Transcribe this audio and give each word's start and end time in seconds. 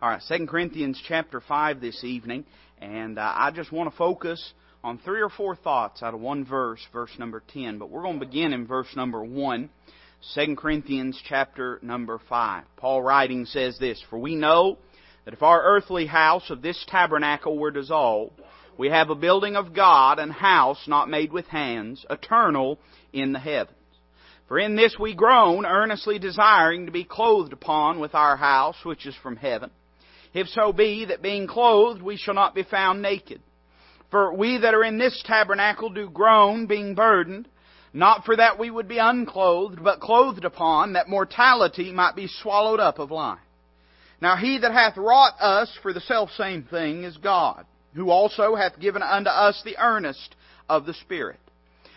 All 0.00 0.08
right, 0.08 0.22
Second 0.22 0.46
Corinthians 0.46 1.02
chapter 1.08 1.40
5 1.40 1.80
this 1.80 2.04
evening, 2.04 2.44
and 2.80 3.18
uh, 3.18 3.32
I 3.34 3.50
just 3.50 3.72
want 3.72 3.90
to 3.90 3.96
focus 3.96 4.52
on 4.84 4.98
three 4.98 5.20
or 5.20 5.28
four 5.28 5.56
thoughts 5.56 6.04
out 6.04 6.14
of 6.14 6.20
one 6.20 6.44
verse, 6.44 6.78
verse 6.92 7.10
number 7.18 7.42
10. 7.52 7.80
But 7.80 7.90
we're 7.90 8.02
going 8.02 8.20
to 8.20 8.24
begin 8.24 8.52
in 8.52 8.64
verse 8.64 8.86
number 8.94 9.24
1, 9.24 9.68
2 10.36 10.54
Corinthians 10.54 11.20
chapter 11.28 11.80
number 11.82 12.20
5. 12.28 12.62
Paul 12.76 13.02
writing 13.02 13.44
says 13.44 13.76
this, 13.80 14.00
For 14.08 14.20
we 14.20 14.36
know 14.36 14.78
that 15.24 15.34
if 15.34 15.42
our 15.42 15.60
earthly 15.60 16.06
house 16.06 16.48
of 16.48 16.62
this 16.62 16.80
tabernacle 16.86 17.58
were 17.58 17.72
dissolved, 17.72 18.40
we 18.76 18.90
have 18.90 19.10
a 19.10 19.16
building 19.16 19.56
of 19.56 19.74
God, 19.74 20.20
an 20.20 20.30
house 20.30 20.84
not 20.86 21.10
made 21.10 21.32
with 21.32 21.48
hands, 21.48 22.06
eternal 22.08 22.78
in 23.12 23.32
the 23.32 23.40
heavens. 23.40 23.74
For 24.46 24.60
in 24.60 24.76
this 24.76 24.96
we 24.96 25.12
groan, 25.12 25.66
earnestly 25.66 26.20
desiring 26.20 26.86
to 26.86 26.92
be 26.92 27.02
clothed 27.02 27.52
upon 27.52 27.98
with 27.98 28.14
our 28.14 28.36
house 28.36 28.76
which 28.84 29.04
is 29.04 29.16
from 29.16 29.34
heaven 29.34 29.72
if 30.34 30.48
so 30.48 30.72
be 30.72 31.06
that 31.06 31.22
being 31.22 31.46
clothed 31.46 32.02
we 32.02 32.16
shall 32.16 32.34
not 32.34 32.54
be 32.54 32.62
found 32.62 33.02
naked. 33.02 33.40
For 34.10 34.32
we 34.34 34.58
that 34.58 34.74
are 34.74 34.84
in 34.84 34.98
this 34.98 35.22
tabernacle 35.26 35.90
do 35.90 36.08
groan, 36.08 36.66
being 36.66 36.94
burdened, 36.94 37.48
not 37.92 38.24
for 38.24 38.36
that 38.36 38.58
we 38.58 38.70
would 38.70 38.88
be 38.88 38.98
unclothed, 38.98 39.82
but 39.82 40.00
clothed 40.00 40.44
upon, 40.44 40.94
that 40.94 41.08
mortality 41.08 41.92
might 41.92 42.16
be 42.16 42.28
swallowed 42.42 42.80
up 42.80 42.98
of 42.98 43.10
life. 43.10 43.38
Now 44.20 44.36
he 44.36 44.58
that 44.58 44.72
hath 44.72 44.96
wrought 44.96 45.34
us 45.40 45.76
for 45.82 45.92
the 45.92 46.00
selfsame 46.00 46.64
thing 46.68 47.04
is 47.04 47.16
God, 47.18 47.66
who 47.94 48.10
also 48.10 48.54
hath 48.54 48.80
given 48.80 49.02
unto 49.02 49.30
us 49.30 49.60
the 49.64 49.78
earnest 49.78 50.34
of 50.68 50.86
the 50.86 50.94
Spirit. 50.94 51.38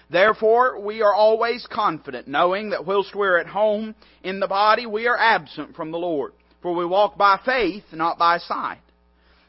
Therefore 0.10 0.80
we 0.80 1.02
are 1.02 1.14
always 1.14 1.66
confident, 1.72 2.28
knowing 2.28 2.72
that 2.72 2.86
whilst 2.86 3.16
we 3.16 3.26
are 3.28 3.38
at 3.38 3.48
home 3.48 3.96
in 4.24 4.40
the 4.40 4.48
body, 4.48 4.86
we 4.86 5.08
are 5.08 5.18
absent 5.18 5.76
from 5.76 5.92
the 5.92 5.98
Lord. 5.98 6.34
For 6.62 6.74
we 6.74 6.86
walk 6.86 7.18
by 7.18 7.40
faith, 7.44 7.84
not 7.92 8.18
by 8.18 8.38
sight. 8.38 8.80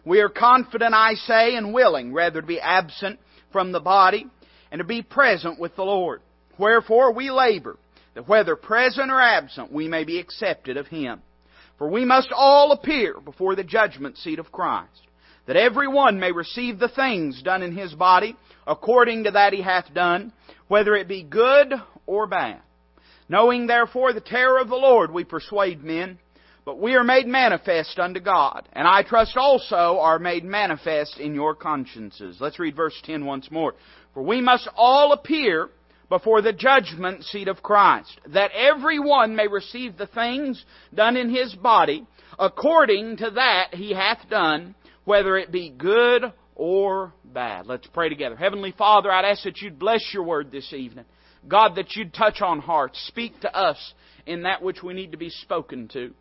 We 0.04 0.20
are 0.20 0.28
confident, 0.28 0.94
I 0.94 1.14
say, 1.14 1.54
and 1.56 1.72
willing 1.72 2.12
rather 2.12 2.40
to 2.40 2.46
be 2.46 2.60
absent 2.60 3.20
from 3.52 3.72
the 3.72 3.80
body 3.80 4.26
and 4.70 4.78
to 4.78 4.84
be 4.84 5.02
present 5.02 5.60
with 5.60 5.76
the 5.76 5.84
Lord. 5.84 6.22
Wherefore 6.58 7.12
we 7.12 7.30
labor, 7.30 7.76
that 8.14 8.28
whether 8.28 8.56
present 8.56 9.10
or 9.10 9.20
absent 9.20 9.72
we 9.72 9.88
may 9.88 10.04
be 10.04 10.18
accepted 10.18 10.76
of 10.76 10.88
Him. 10.88 11.22
For 11.78 11.88
we 11.88 12.04
must 12.04 12.30
all 12.34 12.72
appear 12.72 13.18
before 13.20 13.56
the 13.56 13.64
judgment 13.64 14.16
seat 14.16 14.38
of 14.38 14.52
Christ, 14.52 15.00
that 15.46 15.56
every 15.56 15.88
one 15.88 16.20
may 16.20 16.32
receive 16.32 16.78
the 16.78 16.88
things 16.88 17.42
done 17.42 17.62
in 17.62 17.76
his 17.76 17.92
body 17.94 18.36
according 18.66 19.24
to 19.24 19.32
that 19.32 19.52
he 19.52 19.62
hath 19.62 19.92
done, 19.92 20.32
whether 20.68 20.94
it 20.94 21.08
be 21.08 21.22
good 21.22 21.72
or 22.06 22.26
bad. 22.26 22.60
Knowing 23.28 23.66
therefore 23.66 24.12
the 24.12 24.20
terror 24.20 24.58
of 24.58 24.68
the 24.68 24.76
Lord, 24.76 25.10
we 25.10 25.24
persuade 25.24 25.82
men. 25.82 26.18
But 26.64 26.78
we 26.78 26.94
are 26.94 27.02
made 27.02 27.26
manifest 27.26 27.98
unto 27.98 28.20
God, 28.20 28.68
and 28.72 28.86
I 28.86 29.02
trust 29.02 29.36
also 29.36 29.98
are 29.98 30.20
made 30.20 30.44
manifest 30.44 31.18
in 31.18 31.34
your 31.34 31.56
consciences. 31.56 32.36
Let's 32.38 32.60
read 32.60 32.76
verse 32.76 32.94
10 33.02 33.24
once 33.24 33.50
more. 33.50 33.74
For 34.14 34.22
we 34.22 34.40
must 34.40 34.68
all 34.76 35.12
appear 35.12 35.70
before 36.08 36.40
the 36.40 36.52
judgment 36.52 37.24
seat 37.24 37.48
of 37.48 37.62
Christ, 37.62 38.20
that 38.28 38.52
every 38.52 39.00
one 39.00 39.34
may 39.34 39.48
receive 39.48 39.96
the 39.96 40.06
things 40.06 40.64
done 40.94 41.16
in 41.16 41.30
his 41.30 41.54
body 41.54 42.06
according 42.38 43.16
to 43.16 43.30
that 43.30 43.74
he 43.74 43.92
hath 43.92 44.28
done, 44.28 44.74
whether 45.04 45.36
it 45.36 45.50
be 45.50 45.70
good 45.70 46.32
or 46.54 47.12
bad. 47.24 47.66
Let's 47.66 47.86
pray 47.88 48.08
together. 48.08 48.36
Heavenly 48.36 48.72
Father, 48.76 49.10
I'd 49.10 49.24
ask 49.24 49.42
that 49.44 49.60
you'd 49.60 49.78
bless 49.78 50.02
your 50.12 50.22
word 50.22 50.52
this 50.52 50.72
evening. 50.72 51.06
God, 51.48 51.74
that 51.74 51.96
you'd 51.96 52.14
touch 52.14 52.40
on 52.40 52.60
hearts, 52.60 53.02
speak 53.08 53.40
to 53.40 53.56
us 53.56 53.94
in 54.26 54.42
that 54.42 54.62
which 54.62 54.82
we 54.82 54.94
need 54.94 55.12
to 55.12 55.18
be 55.18 55.30
spoken 55.30 55.88
to. 55.88 56.12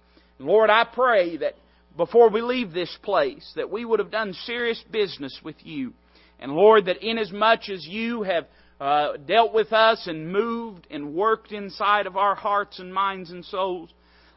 Lord, 0.46 0.70
I 0.70 0.86
pray 0.86 1.38
that 1.38 1.56
before 1.98 2.30
we 2.30 2.42
leave 2.42 2.72
this 2.72 2.96
place, 3.04 3.52
that 3.56 3.70
we 3.70 3.86
would 3.86 4.00
have 4.00 4.12
done 4.12 4.34
serious 4.46 4.84
business 4.92 5.40
with 5.44 5.58
you. 5.60 5.94
And 6.40 6.54
Lord, 6.54 6.86
that 6.86 7.04
inasmuch 7.08 7.70
as 7.70 7.86
you 7.86 8.24
have 8.24 8.48
uh, 8.80 9.18
dealt 9.18 9.54
with 9.54 9.72
us 9.74 10.08
and 10.08 10.32
moved 10.32 10.88
and 10.90 11.14
worked 11.14 11.52
inside 11.52 12.08
of 12.08 12.18
our 12.18 12.34
hearts 12.34 12.80
and 12.80 12.94
minds 12.94 13.30
and 13.30 13.46
souls, 13.46 13.92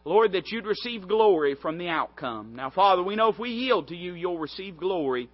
Lord, 0.04 0.32
that 0.32 0.48
you'd 0.48 0.66
receive 0.66 1.08
glory 1.08 1.54
from 1.54 1.78
the 1.78 1.88
outcome. 1.88 2.54
Now, 2.54 2.68
Father, 2.68 3.02
we 3.02 3.16
know 3.16 3.28
if 3.28 3.38
we 3.38 3.50
yield 3.50 3.88
to 3.88 3.96
you, 3.96 4.12
you'll 4.14 4.38
receive 4.38 4.76
glory. 4.76 5.30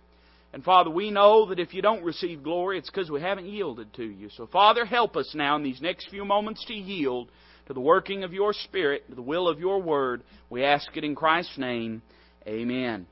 And 0.53 0.63
Father, 0.63 0.91
we 0.91 1.11
know 1.11 1.47
that 1.47 1.59
if 1.59 1.75
you 1.75 1.83
don't 1.83 2.05
receive 2.05 2.45
glory, 2.45 2.79
it's 2.79 2.91
because 2.91 3.11
we 3.11 3.21
haven't 3.21 3.47
yielded 3.47 3.93
to 3.95 4.05
you. 4.05 4.29
So, 4.37 4.47
Father, 4.47 4.85
help 4.85 5.17
us 5.17 5.33
now 5.35 5.57
in 5.57 5.65
these 5.65 5.81
next 5.81 6.09
few 6.11 6.25
moments 6.25 6.65
to 6.67 6.75
yield 6.75 7.31
to 7.67 7.73
the 7.73 7.81
working 7.81 8.25
of 8.25 8.33
your 8.33 8.53
Spirit, 8.53 9.09
to 9.09 9.15
the 9.15 9.23
will 9.23 9.49
of 9.49 9.61
your 9.61 9.81
Word. 9.81 10.23
We 10.49 10.65
ask 10.65 10.97
it 10.97 11.05
in 11.05 11.15
Christ's 11.15 11.59
name. 11.59 12.03
Amen. 12.47 13.07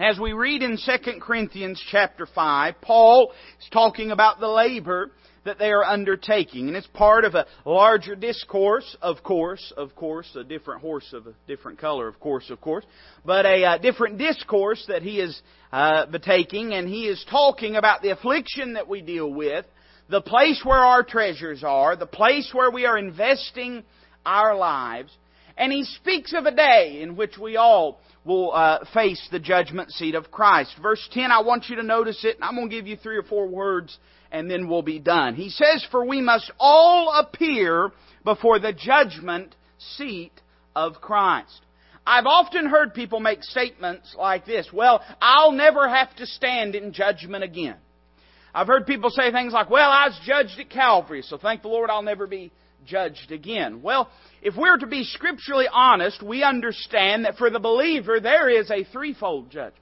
As 0.00 0.18
we 0.18 0.32
read 0.32 0.62
in 0.62 0.76
2 0.76 1.20
Corinthians 1.20 1.80
chapter 1.90 2.26
5, 2.26 2.80
Paul 2.80 3.32
is 3.60 3.68
talking 3.70 4.10
about 4.10 4.40
the 4.40 4.48
labor 4.48 5.12
that 5.44 5.58
they 5.58 5.70
are 5.70 5.84
undertaking. 5.84 6.68
And 6.68 6.76
it's 6.76 6.86
part 6.88 7.24
of 7.24 7.34
a 7.34 7.46
larger 7.64 8.16
discourse, 8.16 8.96
of 9.00 9.22
course, 9.22 9.72
of 9.76 9.94
course, 9.94 10.28
a 10.34 10.42
different 10.42 10.80
horse 10.80 11.12
of 11.12 11.26
a 11.26 11.34
different 11.46 11.78
color, 11.78 12.08
of 12.08 12.18
course, 12.18 12.50
of 12.50 12.60
course, 12.60 12.84
but 13.24 13.46
a 13.46 13.64
uh, 13.64 13.78
different 13.78 14.18
discourse 14.18 14.84
that 14.88 15.02
he 15.02 15.20
is 15.20 15.40
uh, 15.72 16.06
taking, 16.24 16.74
and 16.74 16.88
he 16.88 17.06
is 17.06 17.24
talking 17.30 17.76
about 17.76 18.02
the 18.02 18.10
affliction 18.10 18.74
that 18.74 18.88
we 18.88 19.00
deal 19.00 19.32
with, 19.32 19.64
the 20.08 20.20
place 20.20 20.60
where 20.64 20.78
our 20.78 21.02
treasures 21.02 21.64
are, 21.64 21.96
the 21.96 22.06
place 22.06 22.50
where 22.52 22.70
we 22.70 22.86
are 22.86 22.98
investing 22.98 23.84
our 24.24 24.56
lives. 24.56 25.10
And 25.56 25.72
he 25.72 25.84
speaks 25.84 26.32
of 26.34 26.46
a 26.46 26.54
day 26.54 27.00
in 27.00 27.16
which 27.16 27.38
we 27.38 27.56
all 27.56 28.00
will 28.24 28.52
uh, 28.52 28.84
face 28.92 29.28
the 29.30 29.38
judgment 29.38 29.90
seat 29.92 30.14
of 30.14 30.30
Christ. 30.30 30.74
Verse 30.82 31.06
10, 31.12 31.30
I 31.30 31.42
want 31.42 31.68
you 31.68 31.76
to 31.76 31.82
notice 31.82 32.24
it, 32.24 32.36
and 32.36 32.44
I'm 32.44 32.56
going 32.56 32.70
to 32.70 32.76
give 32.76 32.86
you 32.86 32.96
three 32.96 33.16
or 33.16 33.22
four 33.22 33.46
words, 33.46 33.96
and 34.32 34.50
then 34.50 34.68
we'll 34.68 34.82
be 34.82 34.98
done. 34.98 35.34
He 35.34 35.50
says, 35.50 35.86
For 35.90 36.04
we 36.04 36.20
must 36.20 36.50
all 36.58 37.12
appear 37.12 37.92
before 38.24 38.58
the 38.58 38.72
judgment 38.72 39.54
seat 39.78 40.32
of 40.74 40.94
Christ. 40.94 41.60
I've 42.06 42.26
often 42.26 42.66
heard 42.66 42.94
people 42.94 43.20
make 43.20 43.42
statements 43.42 44.14
like 44.18 44.44
this, 44.44 44.68
well, 44.72 45.02
I'll 45.22 45.52
never 45.52 45.88
have 45.88 46.14
to 46.16 46.26
stand 46.26 46.74
in 46.74 46.92
judgment 46.92 47.44
again. 47.44 47.76
I've 48.54 48.68
heard 48.68 48.86
people 48.86 49.10
say 49.10 49.32
things 49.32 49.52
like, 49.52 49.68
well, 49.68 49.90
I 49.90 50.06
was 50.06 50.20
judged 50.24 50.58
at 50.60 50.70
Calvary, 50.70 51.22
so 51.22 51.36
thank 51.36 51.62
the 51.62 51.68
Lord 51.68 51.90
I'll 51.90 52.02
never 52.02 52.26
be 52.26 52.52
judged 52.86 53.32
again. 53.32 53.82
Well, 53.82 54.10
if 54.42 54.54
we're 54.56 54.76
to 54.76 54.86
be 54.86 55.04
scripturally 55.04 55.66
honest, 55.72 56.22
we 56.22 56.44
understand 56.44 57.24
that 57.24 57.36
for 57.36 57.50
the 57.50 57.58
believer 57.58 58.20
there 58.20 58.48
is 58.48 58.70
a 58.70 58.84
threefold 58.84 59.50
judgment. 59.50 59.74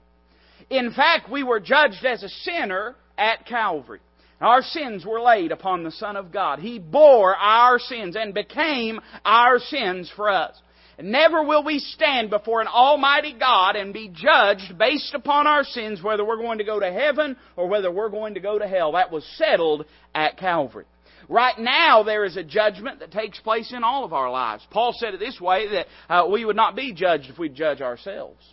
In 0.69 0.91
fact, 0.91 1.29
we 1.29 1.43
were 1.43 1.59
judged 1.59 2.03
as 2.03 2.23
a 2.23 2.29
sinner 2.29 2.95
at 3.17 3.45
Calvary. 3.45 3.99
Our 4.41 4.61
sins 4.61 5.05
were 5.05 5.21
laid 5.21 5.51
upon 5.51 5.83
the 5.83 5.91
Son 5.91 6.15
of 6.17 6.31
God. 6.31 6.59
He 6.59 6.79
bore 6.79 7.35
our 7.35 7.79
sins 7.79 8.15
and 8.15 8.33
became 8.33 8.99
our 9.23 9.59
sins 9.59 10.11
for 10.15 10.29
us. 10.29 10.59
Never 11.01 11.43
will 11.43 11.63
we 11.63 11.79
stand 11.79 12.29
before 12.29 12.61
an 12.61 12.67
Almighty 12.67 13.35
God 13.37 13.75
and 13.75 13.93
be 13.93 14.09
judged 14.13 14.77
based 14.77 15.13
upon 15.13 15.47
our 15.47 15.63
sins, 15.63 16.03
whether 16.03 16.23
we're 16.23 16.37
going 16.37 16.59
to 16.59 16.63
go 16.63 16.79
to 16.79 16.91
heaven 16.91 17.35
or 17.55 17.67
whether 17.67 17.91
we're 17.91 18.09
going 18.09 18.35
to 18.35 18.39
go 18.39 18.59
to 18.59 18.67
hell. 18.67 18.91
That 18.91 19.11
was 19.11 19.25
settled 19.37 19.85
at 20.13 20.37
Calvary. 20.37 20.85
Right 21.29 21.57
now, 21.57 22.03
there 22.03 22.25
is 22.25 22.37
a 22.37 22.43
judgment 22.43 22.99
that 22.99 23.11
takes 23.11 23.39
place 23.39 23.73
in 23.73 23.83
all 23.83 24.03
of 24.03 24.13
our 24.13 24.29
lives. 24.29 24.65
Paul 24.69 24.93
said 24.95 25.13
it 25.13 25.19
this 25.19 25.39
way 25.39 25.67
that 25.69 25.87
uh, 26.09 26.27
we 26.27 26.45
would 26.45 26.55
not 26.55 26.75
be 26.75 26.93
judged 26.93 27.29
if 27.29 27.39
we 27.39 27.49
judge 27.49 27.81
ourselves. 27.81 28.43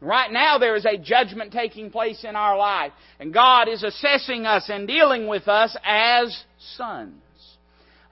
Right 0.00 0.32
now, 0.32 0.58
there 0.58 0.74
is 0.74 0.84
a 0.84 0.98
judgment 0.98 1.52
taking 1.52 1.90
place 1.90 2.24
in 2.24 2.34
our 2.34 2.56
life, 2.56 2.92
and 3.20 3.32
God 3.32 3.68
is 3.68 3.82
assessing 3.82 4.46
us 4.46 4.68
and 4.68 4.88
dealing 4.88 5.28
with 5.28 5.46
us 5.46 5.76
as 5.84 6.44
sons. 6.76 7.20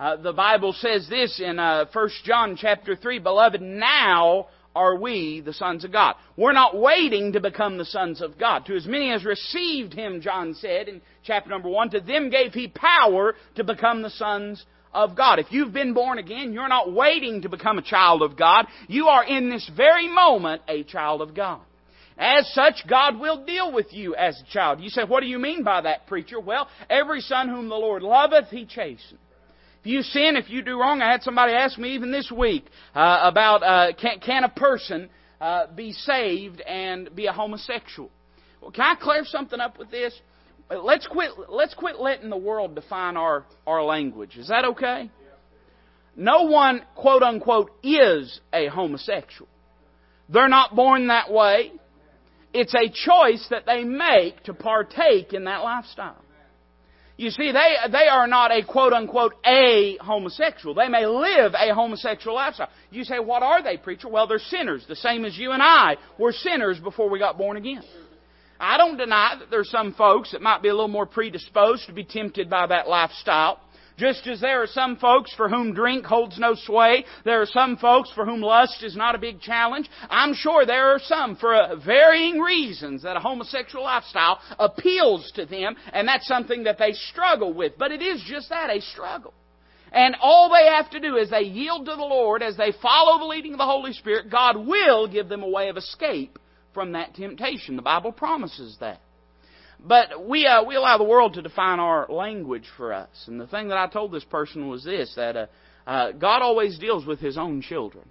Uh, 0.00 0.16
the 0.16 0.33
Bible 0.33 0.72
says 0.72 1.06
this 1.11 1.43
in 1.44 1.59
uh, 1.59 1.84
1 1.93 2.09
John 2.25 2.56
chapter 2.59 2.97
3, 2.97 3.19
Beloved, 3.19 3.61
now 3.61 4.47
are 4.75 4.97
we 4.97 5.43
the 5.43 5.53
sons 5.53 5.84
of 5.84 5.93
God. 5.93 6.15
We're 6.38 6.55
not 6.55 6.75
waiting 6.75 7.34
to 7.34 7.41
become 7.41 7.76
the 7.76 7.85
sons 7.85 8.23
of 8.23 8.38
God. 8.38 8.64
To 8.64 8.76
as 8.76 8.87
many 8.87 9.12
as 9.12 9.26
received 9.26 9.93
Him, 9.93 10.23
John 10.23 10.55
said 10.55 10.88
in 10.88 11.02
chapter 11.23 11.50
number 11.50 11.69
1, 11.69 11.91
to 11.91 12.00
them 12.00 12.31
gave 12.31 12.55
He 12.55 12.69
power 12.69 13.35
to 13.56 13.64
become 13.64 14.00
the 14.00 14.08
sons 14.08 14.64
of 14.94 15.14
God. 15.14 15.38
If 15.38 15.49
you've 15.50 15.75
been 15.75 15.93
born 15.93 16.17
again, 16.17 16.55
you're 16.55 16.67
not 16.67 16.91
waiting 16.91 17.43
to 17.43 17.50
become 17.50 17.76
a 17.76 17.82
child 17.82 18.23
of 18.23 18.38
God. 18.38 18.69
You 18.88 19.08
are 19.08 19.25
in 19.25 19.50
this 19.50 19.70
very 19.76 20.08
moment 20.08 20.62
a 20.67 20.82
child 20.82 21.20
of 21.20 21.35
God. 21.35 21.61
As 22.17 22.50
such, 22.55 22.88
God 22.88 23.20
will 23.20 23.44
deal 23.44 23.70
with 23.70 23.93
you 23.93 24.14
as 24.14 24.41
a 24.41 24.50
child. 24.50 24.81
You 24.81 24.88
say, 24.88 25.05
what 25.05 25.20
do 25.20 25.26
you 25.26 25.38
mean 25.38 25.62
by 25.62 25.82
that, 25.82 26.06
preacher? 26.06 26.41
Well, 26.41 26.69
every 26.88 27.20
son 27.20 27.50
whom 27.50 27.69
the 27.69 27.75
Lord 27.75 28.03
loveth, 28.03 28.49
He 28.49 28.64
chastens. 28.64 29.20
If 29.81 29.87
you 29.87 30.03
sin, 30.03 30.37
if 30.37 30.50
you 30.50 30.61
do 30.61 30.79
wrong, 30.79 31.00
I 31.00 31.11
had 31.11 31.23
somebody 31.23 31.55
ask 31.55 31.79
me 31.79 31.94
even 31.94 32.12
this 32.12 32.31
week 32.31 32.67
uh, 32.94 33.21
about 33.23 33.62
uh, 33.62 33.93
can, 33.99 34.21
can 34.21 34.44
a 34.44 34.50
person 34.50 35.09
uh, 35.41 35.69
be 35.75 35.93
saved 35.93 36.61
and 36.61 37.15
be 37.17 37.27
a 37.27 37.32
homosexual? 37.32 38.11
Well, 38.61 38.73
can 38.73 38.85
I 38.85 39.00
clear 39.00 39.25
something 39.25 39.59
up 39.59 39.79
with 39.79 39.91
this? 39.91 40.12
Let's 40.71 41.06
quit. 41.06 41.31
Let's 41.49 41.73
quit 41.75 41.99
letting 41.99 42.29
the 42.29 42.37
world 42.37 42.75
define 42.75 43.17
our 43.17 43.44
our 43.67 43.82
language. 43.82 44.37
Is 44.37 44.49
that 44.49 44.67
okay? 44.67 45.11
No 46.15 46.43
one, 46.43 46.82
quote 46.94 47.23
unquote, 47.23 47.71
is 47.82 48.41
a 48.53 48.69
homosexual. 48.69 49.49
They're 50.29 50.49
not 50.49 50.77
born 50.77 51.06
that 51.06 51.32
way. 51.32 51.73
It's 52.53 52.75
a 52.75 52.88
choice 52.88 53.47
that 53.50 53.65
they 53.65 53.82
make 53.85 54.43
to 54.44 54.55
partake 54.55 55.32
in 55.32 55.44
that 55.44 55.62
lifestyle. 55.65 56.23
You 57.20 57.28
see, 57.28 57.52
they, 57.52 57.76
they 57.93 58.08
are 58.08 58.26
not 58.26 58.50
a 58.50 58.64
quote 58.64 58.94
unquote 58.94 59.34
a 59.44 59.99
homosexual. 60.00 60.75
They 60.75 60.88
may 60.88 61.05
live 61.05 61.52
a 61.52 61.75
homosexual 61.75 62.34
lifestyle. 62.34 62.70
You 62.90 63.05
say, 63.05 63.19
what 63.19 63.43
are 63.43 63.62
they, 63.62 63.76
preacher? 63.76 64.08
Well, 64.08 64.26
they're 64.26 64.38
sinners, 64.38 64.87
the 64.88 64.96
same 64.96 65.26
as 65.26 65.37
you 65.37 65.52
and 65.52 65.62
I 65.62 65.99
were 66.19 66.32
sinners 66.32 66.81
before 66.81 67.11
we 67.11 67.19
got 67.19 67.37
born 67.37 67.58
again. 67.58 67.82
I 68.58 68.78
don't 68.78 68.96
deny 68.96 69.37
that 69.38 69.50
there's 69.50 69.70
some 69.70 69.93
folks 69.93 70.32
that 70.32 70.40
might 70.40 70.62
be 70.62 70.69
a 70.69 70.72
little 70.72 70.88
more 70.88 71.05
predisposed 71.05 71.84
to 71.88 71.93
be 71.93 72.05
tempted 72.05 72.49
by 72.49 72.67
that 72.69 72.88
lifestyle. 72.88 73.61
Just 74.00 74.26
as 74.26 74.41
there 74.41 74.62
are 74.62 74.67
some 74.67 74.97
folks 74.97 75.31
for 75.35 75.50
whom 75.50 75.75
drink 75.75 76.06
holds 76.06 76.38
no 76.38 76.55
sway, 76.55 77.05
there 77.26 77.43
are 77.43 77.47
some 77.47 77.76
folks 77.76 78.11
for 78.14 78.25
whom 78.25 78.41
lust 78.41 78.82
is 78.82 78.97
not 78.97 79.14
a 79.14 79.19
big 79.19 79.43
challenge. 79.43 79.91
I'm 80.08 80.32
sure 80.32 80.64
there 80.64 80.94
are 80.94 80.99
some 81.00 81.37
for 81.37 81.55
uh, 81.55 81.76
varying 81.76 82.38
reasons 82.38 83.02
that 83.02 83.19
a 83.19 83.20
homosexual 83.20 83.85
lifestyle 83.85 84.41
appeals 84.58 85.31
to 85.35 85.44
them, 85.44 85.76
and 85.93 86.08
that's 86.08 86.26
something 86.26 86.64
that 86.64 86.79
they 86.79 86.93
struggle 86.93 87.52
with. 87.52 87.75
But 87.79 87.93
it 87.93 88.00
is 88.00 88.25
just 88.26 88.49
that, 88.49 88.70
a 88.70 88.81
struggle. 88.81 89.35
And 89.93 90.17
all 90.23 90.49
they 90.49 90.70
have 90.70 90.88
to 90.93 91.00
do 91.00 91.17
is 91.17 91.29
they 91.29 91.43
yield 91.43 91.85
to 91.85 91.94
the 91.94 91.99
Lord 91.99 92.43
as 92.43 92.56
they 92.56 92.73
follow 92.81 93.19
the 93.19 93.26
leading 93.26 93.53
of 93.53 93.58
the 93.58 93.67
Holy 93.67 93.93
Spirit, 93.93 94.31
God 94.31 94.56
will 94.56 95.08
give 95.08 95.29
them 95.29 95.43
a 95.43 95.49
way 95.49 95.69
of 95.69 95.76
escape 95.76 96.38
from 96.73 96.93
that 96.93 97.14
temptation. 97.17 97.76
The 97.76 97.82
Bible 97.82 98.12
promises 98.12 98.79
that. 98.81 99.03
But 99.85 100.29
we 100.29 100.47
uh, 100.47 100.65
we 100.65 100.77
allow 100.77 100.99
the 100.99 101.05
world 101.05 101.35
to 101.35 101.43
define 101.43 101.81
our 101.81 102.06
language 102.09 102.67
for 102.77 102.93
us. 102.93 103.09
And 103.27 103.41
the 103.41 103.47
thing 103.47 103.69
that 103.69 103.79
I 103.79 103.87
told 103.87 104.12
this 104.12 104.25
person 104.25 104.69
was 104.69 104.85
this: 104.85 105.12
that 105.17 105.37
uh, 105.37 105.47
uh, 105.87 106.12
God 106.12 106.43
always 106.43 106.79
deals 106.79 107.06
with 107.06 107.21
His 107.21 107.38
own 107.38 107.62
children, 107.62 108.09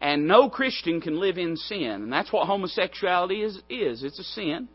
and 0.00 0.26
no 0.26 0.48
Christian 0.48 1.00
can 1.00 1.20
live 1.20 1.38
in 1.38 1.56
sin, 1.56 2.02
and 2.02 2.12
that's 2.12 2.32
what 2.32 2.46
homosexuality 2.46 3.42
is. 3.42 3.56
Is 3.68 4.02
it's 4.02 4.18
a 4.18 4.24
sin, 4.24 4.68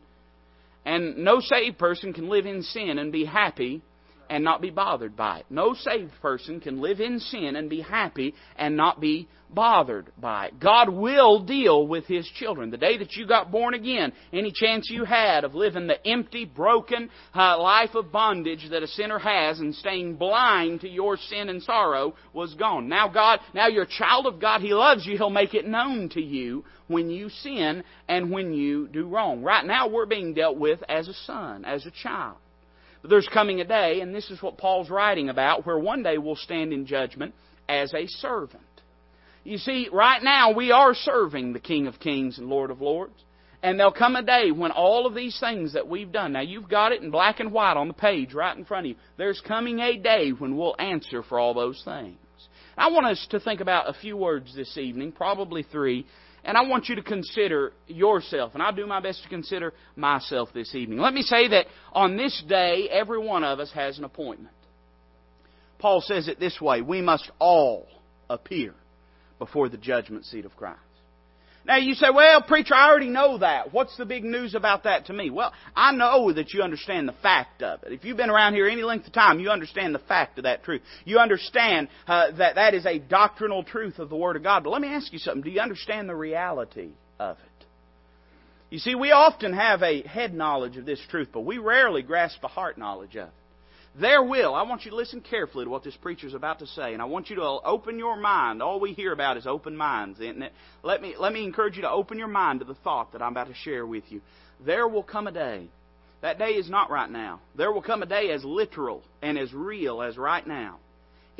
and 0.85 1.17
no 1.17 1.39
saved 1.39 1.77
person 1.77 2.13
can 2.13 2.29
live 2.29 2.45
in 2.45 2.61
sin 2.61 2.99
and 2.99 3.11
be 3.11 3.25
happy 3.25 3.81
and 4.29 4.43
not 4.43 4.61
be 4.61 4.69
bothered 4.69 5.15
by 5.15 5.39
it. 5.39 5.45
No 5.49 5.73
saved 5.73 6.11
person 6.21 6.59
can 6.59 6.81
live 6.81 6.99
in 6.99 7.19
sin 7.19 7.55
and 7.55 7.69
be 7.69 7.81
happy 7.81 8.35
and 8.55 8.77
not 8.77 9.01
be 9.01 9.27
bothered 9.49 10.11
by 10.17 10.47
it. 10.47 10.59
God 10.59 10.89
will 10.89 11.43
deal 11.43 11.87
with 11.87 12.05
His 12.05 12.27
children. 12.35 12.69
The 12.69 12.77
day 12.77 12.97
that 12.97 13.13
you 13.13 13.27
got 13.27 13.51
born 13.51 13.73
again, 13.73 14.13
any 14.31 14.51
chance 14.53 14.89
you 14.89 15.03
had 15.03 15.43
of 15.43 15.55
living 15.55 15.87
the 15.87 16.05
empty, 16.07 16.45
broken 16.45 17.09
uh, 17.33 17.59
life 17.59 17.95
of 17.95 18.11
bondage 18.11 18.67
that 18.69 18.83
a 18.83 18.87
sinner 18.87 19.19
has 19.19 19.59
and 19.59 19.73
staying 19.73 20.15
blind 20.15 20.81
to 20.81 20.89
your 20.89 21.17
sin 21.17 21.49
and 21.49 21.63
sorrow 21.63 22.13
was 22.33 22.53
gone. 22.53 22.87
Now 22.87 23.07
God, 23.09 23.39
now 23.53 23.67
you're 23.67 23.83
a 23.83 23.87
child 23.87 24.27
of 24.27 24.39
God. 24.39 24.61
He 24.61 24.73
loves 24.73 25.05
you. 25.05 25.17
He'll 25.17 25.29
make 25.29 25.53
it 25.53 25.67
known 25.67 26.09
to 26.09 26.21
you 26.21 26.63
when 26.87 27.09
you 27.09 27.29
sin 27.29 27.83
and 28.07 28.31
when 28.31 28.53
you 28.53 28.87
do 28.87 29.07
wrong. 29.07 29.41
Right 29.41 29.65
now 29.65 29.87
we're 29.87 30.05
being 30.05 30.33
dealt 30.33 30.57
with 30.57 30.83
as 30.87 31.07
a 31.07 31.13
son, 31.13 31.65
as 31.65 31.85
a 31.85 31.91
child. 31.91 32.37
But 33.01 33.09
there's 33.09 33.29
coming 33.33 33.61
a 33.61 33.65
day, 33.65 34.01
and 34.01 34.13
this 34.13 34.29
is 34.29 34.41
what 34.41 34.57
Paul's 34.57 34.89
writing 34.89 35.29
about, 35.29 35.65
where 35.65 35.79
one 35.79 36.03
day 36.03 36.17
we'll 36.17 36.35
stand 36.35 36.73
in 36.73 36.85
judgment 36.85 37.33
as 37.67 37.93
a 37.93 38.07
servant. 38.07 38.63
You 39.43 39.57
see, 39.57 39.89
right 39.91 40.21
now 40.21 40.51
we 40.51 40.71
are 40.71 40.93
serving 40.93 41.53
the 41.53 41.59
King 41.59 41.87
of 41.87 41.99
Kings 41.99 42.37
and 42.37 42.47
Lord 42.47 42.71
of 42.71 42.81
Lords. 42.81 43.23
And 43.61 43.77
there'll 43.77 43.91
come 43.91 44.15
a 44.15 44.23
day 44.23 44.51
when 44.51 44.71
all 44.71 45.05
of 45.05 45.13
these 45.13 45.37
things 45.39 45.73
that 45.73 45.87
we've 45.87 46.11
done, 46.11 46.33
now 46.33 46.41
you've 46.41 46.69
got 46.69 46.93
it 46.93 47.01
in 47.01 47.11
black 47.11 47.39
and 47.39 47.51
white 47.51 47.75
on 47.75 47.89
the 47.89 47.93
page 47.93 48.33
right 48.33 48.57
in 48.57 48.63
front 48.63 48.85
of 48.85 48.91
you. 48.91 48.95
There's 49.17 49.41
coming 49.45 49.79
a 49.79 49.97
day 49.97 50.29
when 50.29 50.55
we'll 50.55 50.75
answer 50.79 51.23
for 51.23 51.39
all 51.39 51.53
those 51.53 51.81
things. 51.83 52.17
I 52.77 52.89
want 52.89 53.07
us 53.07 53.27
to 53.31 53.39
think 53.41 53.59
about 53.59 53.89
a 53.89 53.99
few 53.99 54.15
words 54.15 54.55
this 54.55 54.77
evening, 54.77 55.11
probably 55.11 55.63
three, 55.63 56.05
and 56.43 56.57
I 56.57 56.61
want 56.61 56.89
you 56.89 56.95
to 56.95 57.01
consider 57.01 57.73
yourself, 57.87 58.53
and 58.53 58.63
I'll 58.63 58.75
do 58.75 58.85
my 58.85 58.99
best 58.99 59.23
to 59.23 59.29
consider 59.29 59.73
myself 59.95 60.49
this 60.53 60.73
evening. 60.75 60.99
Let 60.99 61.13
me 61.13 61.21
say 61.21 61.47
that 61.49 61.65
on 61.93 62.17
this 62.17 62.43
day, 62.47 62.87
every 62.89 63.19
one 63.19 63.43
of 63.43 63.59
us 63.59 63.71
has 63.73 63.97
an 63.97 64.03
appointment. 64.03 64.55
Paul 65.79 66.01
says 66.01 66.27
it 66.27 66.39
this 66.39 66.59
way 66.59 66.81
we 66.81 67.01
must 67.01 67.29
all 67.39 67.87
appear 68.29 68.73
before 69.39 69.69
the 69.69 69.77
judgment 69.77 70.25
seat 70.25 70.45
of 70.45 70.55
Christ. 70.55 70.79
Now 71.65 71.77
you 71.77 71.93
say, 71.93 72.07
well, 72.13 72.41
preacher, 72.41 72.73
I 72.73 72.89
already 72.89 73.09
know 73.09 73.37
that. 73.39 73.73
What's 73.73 73.95
the 73.97 74.05
big 74.05 74.23
news 74.23 74.55
about 74.55 74.83
that 74.83 75.07
to 75.07 75.13
me? 75.13 75.29
Well, 75.29 75.51
I 75.75 75.91
know 75.91 76.31
that 76.31 76.53
you 76.53 76.61
understand 76.61 77.07
the 77.07 77.15
fact 77.21 77.61
of 77.61 77.83
it. 77.83 77.91
If 77.91 78.05
you've 78.05 78.17
been 78.17 78.29
around 78.29 78.53
here 78.53 78.67
any 78.67 78.81
length 78.81 79.07
of 79.07 79.13
time, 79.13 79.39
you 79.39 79.49
understand 79.49 79.93
the 79.93 79.99
fact 79.99 80.37
of 80.37 80.45
that 80.45 80.63
truth. 80.63 80.81
You 81.05 81.19
understand 81.19 81.89
uh, 82.07 82.31
that 82.37 82.55
that 82.55 82.73
is 82.73 82.85
a 82.85 82.97
doctrinal 82.97 83.63
truth 83.63 83.99
of 83.99 84.09
the 84.09 84.15
Word 84.15 84.35
of 84.35 84.43
God. 84.43 84.63
But 84.63 84.71
let 84.71 84.81
me 84.81 84.87
ask 84.87 85.11
you 85.11 85.19
something. 85.19 85.43
Do 85.43 85.49
you 85.49 85.61
understand 85.61 86.07
the 86.07 86.15
reality 86.15 86.91
of 87.19 87.37
it? 87.37 87.65
You 88.69 88.79
see, 88.79 88.95
we 88.95 89.11
often 89.11 89.53
have 89.53 89.81
a 89.81 90.03
head 90.03 90.33
knowledge 90.33 90.77
of 90.77 90.85
this 90.85 91.01
truth, 91.09 91.29
but 91.33 91.41
we 91.41 91.57
rarely 91.57 92.03
grasp 92.03 92.43
a 92.43 92.47
heart 92.47 92.77
knowledge 92.77 93.15
of 93.15 93.27
it. 93.27 93.33
There 93.95 94.23
will. 94.23 94.53
I 94.53 94.63
want 94.63 94.85
you 94.85 94.91
to 94.91 94.97
listen 94.97 95.21
carefully 95.21 95.65
to 95.65 95.69
what 95.69 95.83
this 95.83 95.95
preacher 95.95 96.27
is 96.27 96.33
about 96.33 96.59
to 96.59 96.67
say, 96.67 96.93
and 96.93 97.01
I 97.01 97.05
want 97.05 97.29
you 97.29 97.37
to 97.37 97.43
open 97.43 97.97
your 97.97 98.15
mind. 98.15 98.61
All 98.61 98.79
we 98.79 98.93
hear 98.93 99.11
about 99.11 99.37
is 99.37 99.47
open 99.47 99.75
minds, 99.75 100.19
isn't 100.19 100.41
it? 100.41 100.53
Let 100.83 101.01
me, 101.01 101.15
let 101.19 101.33
me 101.33 101.43
encourage 101.43 101.75
you 101.75 101.81
to 101.81 101.89
open 101.89 102.17
your 102.17 102.27
mind 102.27 102.59
to 102.59 102.65
the 102.65 102.75
thought 102.75 103.13
that 103.13 103.21
I'm 103.21 103.31
about 103.31 103.47
to 103.47 103.55
share 103.55 103.85
with 103.85 104.03
you. 104.09 104.21
There 104.65 104.87
will 104.87 105.03
come 105.03 105.27
a 105.27 105.31
day. 105.31 105.67
That 106.21 106.37
day 106.37 106.51
is 106.51 106.69
not 106.69 106.91
right 106.91 107.09
now. 107.09 107.41
There 107.55 107.71
will 107.71 107.81
come 107.81 108.03
a 108.03 108.05
day 108.05 108.31
as 108.31 108.43
literal 108.43 109.03
and 109.21 109.37
as 109.37 109.53
real 109.53 110.01
as 110.01 110.17
right 110.17 110.45
now 110.45 110.79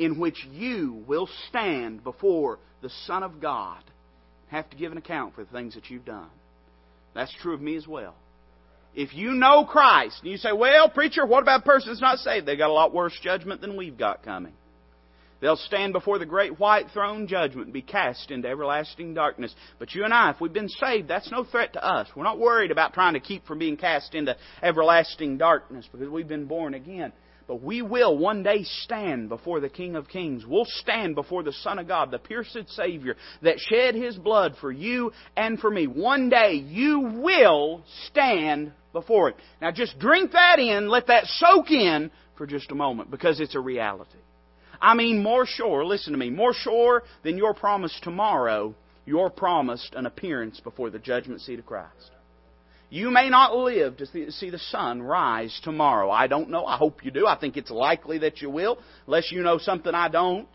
in 0.00 0.18
which 0.18 0.46
you 0.50 1.04
will 1.06 1.28
stand 1.48 2.02
before 2.02 2.58
the 2.80 2.88
Son 3.06 3.22
of 3.22 3.40
God, 3.40 3.82
and 4.48 4.56
have 4.56 4.70
to 4.70 4.76
give 4.76 4.90
an 4.90 4.98
account 4.98 5.34
for 5.34 5.44
the 5.44 5.50
things 5.52 5.74
that 5.74 5.90
you've 5.90 6.06
done. 6.06 6.30
That's 7.14 7.32
true 7.42 7.52
of 7.52 7.60
me 7.60 7.76
as 7.76 7.86
well. 7.86 8.14
If 8.94 9.14
you 9.14 9.32
know 9.32 9.64
Christ, 9.64 10.18
and 10.22 10.30
you 10.30 10.36
say, 10.36 10.52
well, 10.52 10.90
preacher, 10.90 11.24
what 11.24 11.42
about 11.42 11.60
a 11.60 11.64
person 11.64 11.90
that's 11.90 12.00
not 12.00 12.18
saved? 12.18 12.46
They've 12.46 12.58
got 12.58 12.70
a 12.70 12.72
lot 12.72 12.92
worse 12.92 13.16
judgment 13.22 13.60
than 13.60 13.76
we've 13.76 13.96
got 13.96 14.24
coming. 14.24 14.52
They'll 15.40 15.56
stand 15.56 15.94
before 15.94 16.18
the 16.18 16.26
great 16.26 16.58
white 16.58 16.90
throne 16.92 17.26
judgment 17.26 17.68
and 17.68 17.72
be 17.72 17.82
cast 17.82 18.30
into 18.30 18.48
everlasting 18.48 19.14
darkness. 19.14 19.54
But 19.78 19.94
you 19.94 20.04
and 20.04 20.12
I, 20.12 20.30
if 20.30 20.40
we've 20.40 20.52
been 20.52 20.68
saved, 20.68 21.08
that's 21.08 21.30
no 21.30 21.44
threat 21.44 21.72
to 21.74 21.84
us. 21.84 22.08
We're 22.14 22.24
not 22.24 22.38
worried 22.38 22.70
about 22.70 22.92
trying 22.92 23.14
to 23.14 23.20
keep 23.20 23.46
from 23.46 23.58
being 23.58 23.78
cast 23.78 24.14
into 24.14 24.36
everlasting 24.62 25.38
darkness 25.38 25.88
because 25.90 26.10
we've 26.10 26.28
been 26.28 26.44
born 26.44 26.74
again. 26.74 27.12
But 27.48 27.62
we 27.62 27.82
will 27.82 28.16
one 28.16 28.42
day 28.42 28.62
stand 28.62 29.28
before 29.28 29.60
the 29.60 29.68
King 29.68 29.96
of 29.96 30.08
Kings. 30.08 30.44
We'll 30.46 30.66
stand 30.66 31.14
before 31.14 31.42
the 31.42 31.52
Son 31.52 31.78
of 31.78 31.88
God, 31.88 32.10
the 32.10 32.18
pierced 32.18 32.68
Savior 32.68 33.16
that 33.42 33.58
shed 33.58 33.94
His 33.94 34.16
blood 34.16 34.56
for 34.60 34.70
you 34.70 35.12
and 35.36 35.58
for 35.58 35.70
me. 35.70 35.86
One 35.86 36.28
day 36.28 36.52
you 36.52 37.00
will 37.00 37.82
stand 38.06 38.72
before 38.92 39.30
it. 39.30 39.36
Now 39.60 39.70
just 39.70 39.98
drink 39.98 40.32
that 40.32 40.58
in, 40.58 40.88
let 40.88 41.06
that 41.08 41.26
soak 41.26 41.70
in 41.70 42.10
for 42.36 42.46
just 42.46 42.70
a 42.70 42.74
moment 42.74 43.10
because 43.10 43.40
it's 43.40 43.54
a 43.54 43.60
reality. 43.60 44.18
I 44.80 44.94
mean 44.94 45.22
more 45.22 45.46
sure, 45.46 45.84
listen 45.84 46.12
to 46.12 46.18
me, 46.18 46.30
more 46.30 46.54
sure 46.54 47.02
than 47.22 47.36
your 47.36 47.54
promise 47.54 47.98
tomorrow, 48.02 48.74
you're 49.04 49.30
promised 49.30 49.94
an 49.94 50.06
appearance 50.06 50.60
before 50.60 50.90
the 50.90 50.98
judgment 50.98 51.40
seat 51.42 51.58
of 51.58 51.66
Christ. 51.66 52.10
You 52.90 53.10
may 53.10 53.30
not 53.30 53.56
live 53.56 53.98
to 53.98 54.32
see 54.32 54.50
the 54.50 54.58
sun 54.58 55.00
rise 55.00 55.60
tomorrow. 55.62 56.10
I 56.10 56.26
don't 56.26 56.50
know. 56.50 56.66
I 56.66 56.76
hope 56.76 57.04
you 57.04 57.12
do. 57.12 57.24
I 57.24 57.38
think 57.38 57.56
it's 57.56 57.70
likely 57.70 58.18
that 58.18 58.42
you 58.42 58.50
will, 58.50 58.78
unless 59.06 59.30
you 59.30 59.42
know 59.42 59.58
something 59.58 59.94
I 59.94 60.08
don't. 60.08 60.48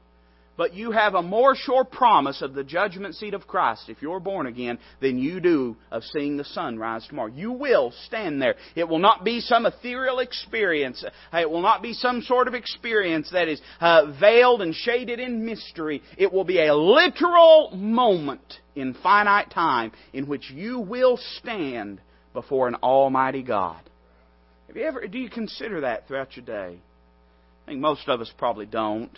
But 0.58 0.74
you 0.74 0.92
have 0.92 1.16
a 1.16 1.22
more 1.22 1.54
sure 1.56 1.84
promise 1.84 2.42
of 2.42 2.54
the 2.54 2.64
judgment 2.64 3.16
seat 3.16 3.34
of 3.34 3.46
Christ 3.46 3.90
if 3.90 4.02
you're 4.02 4.22
born 4.22 4.48
again 4.48 4.80
than 5.02 5.18
you 5.18 5.42
do 5.42 5.76
of 5.92 6.04
seeing 6.04 6.38
the 6.38 6.46
sun 6.46 6.80
rise 6.80 7.06
tomorrow. 7.08 7.32
You 7.34 7.52
will 7.52 7.92
stand 8.06 8.42
there. 8.42 8.56
It 8.76 8.88
will 8.88 9.00
not 9.00 9.26
be 9.26 9.42
some 9.42 9.66
ethereal 9.66 10.20
experience. 10.20 11.04
It 11.34 11.50
will 11.50 11.62
not 11.62 11.82
be 11.82 11.94
some 11.94 12.22
sort 12.22 12.48
of 12.48 12.54
experience 12.54 13.30
that 13.32 13.50
is 13.50 13.62
uh, 13.82 14.14
veiled 14.20 14.62
and 14.62 14.74
shaded 14.74 15.20
in 15.20 15.46
mystery. 15.46 16.02
It 16.18 16.32
will 16.32 16.46
be 16.46 16.66
a 16.66 16.74
literal 16.74 17.72
moment 17.76 18.54
in 18.76 18.94
finite 18.94 19.52
time 19.52 19.92
in 20.14 20.28
which 20.28 20.50
you 20.52 20.80
will 20.80 21.18
stand 21.40 22.00
before 22.34 22.70
an 22.70 22.76
almighty 22.76 23.44
God. 23.44 23.82
Have 24.68 24.78
you 24.78 24.84
ever 24.84 25.06
do 25.08 25.18
you 25.18 25.30
consider 25.30 25.82
that 25.82 26.08
throughout 26.08 26.36
your 26.36 26.46
day? 26.46 26.80
I 27.64 27.72
think 27.72 27.82
most 27.82 28.08
of 28.08 28.22
us 28.22 28.32
probably 28.38 28.66
don't. 28.66 29.12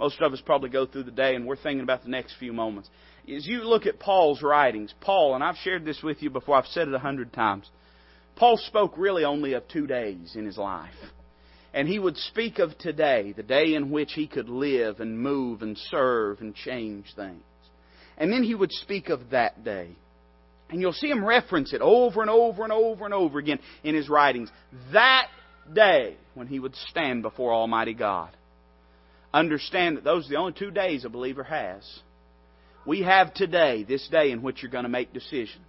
Most 0.00 0.18
of 0.22 0.32
us 0.32 0.40
probably 0.40 0.70
go 0.70 0.86
through 0.86 1.02
the 1.02 1.10
day 1.10 1.34
and 1.34 1.46
we're 1.46 1.56
thinking 1.56 1.82
about 1.82 2.02
the 2.02 2.08
next 2.08 2.36
few 2.38 2.54
moments. 2.54 2.88
As 3.24 3.46
you 3.46 3.64
look 3.64 3.84
at 3.84 4.00
Paul's 4.00 4.40
writings, 4.42 4.94
Paul, 5.02 5.34
and 5.34 5.44
I've 5.44 5.56
shared 5.56 5.84
this 5.84 6.02
with 6.02 6.22
you 6.22 6.30
before, 6.30 6.56
I've 6.56 6.64
said 6.68 6.88
it 6.88 6.94
a 6.94 6.98
hundred 6.98 7.34
times. 7.34 7.68
Paul 8.34 8.56
spoke 8.56 8.94
really 8.96 9.24
only 9.24 9.52
of 9.52 9.68
two 9.68 9.86
days 9.86 10.36
in 10.36 10.46
his 10.46 10.56
life. 10.56 10.94
And 11.74 11.86
he 11.86 11.98
would 11.98 12.16
speak 12.16 12.60
of 12.60 12.78
today, 12.78 13.34
the 13.36 13.42
day 13.42 13.74
in 13.74 13.90
which 13.90 14.14
he 14.14 14.26
could 14.26 14.48
live 14.48 15.00
and 15.00 15.18
move 15.20 15.60
and 15.60 15.76
serve 15.76 16.40
and 16.40 16.54
change 16.54 17.12
things. 17.14 17.42
And 18.16 18.32
then 18.32 18.42
he 18.42 18.54
would 18.54 18.72
speak 18.72 19.10
of 19.10 19.30
that 19.32 19.64
day. 19.64 19.90
And 20.70 20.80
you'll 20.80 20.94
see 20.94 21.10
him 21.10 21.22
reference 21.22 21.74
it 21.74 21.82
over 21.82 22.22
and 22.22 22.30
over 22.30 22.62
and 22.62 22.72
over 22.72 23.04
and 23.04 23.12
over 23.12 23.38
again 23.38 23.58
in 23.84 23.94
his 23.94 24.08
writings. 24.08 24.50
That 24.94 25.28
day 25.70 26.16
when 26.32 26.46
he 26.46 26.58
would 26.58 26.74
stand 26.88 27.20
before 27.20 27.52
Almighty 27.52 27.92
God. 27.92 28.34
Understand 29.32 29.96
that 29.96 30.04
those 30.04 30.26
are 30.26 30.30
the 30.30 30.36
only 30.36 30.52
two 30.52 30.70
days 30.70 31.04
a 31.04 31.08
believer 31.08 31.44
has. 31.44 31.82
We 32.86 33.02
have 33.02 33.32
today, 33.34 33.84
this 33.84 34.06
day 34.08 34.30
in 34.32 34.42
which 34.42 34.62
you're 34.62 34.72
going 34.72 34.84
to 34.84 34.88
make 34.90 35.12
decisions. 35.12 35.66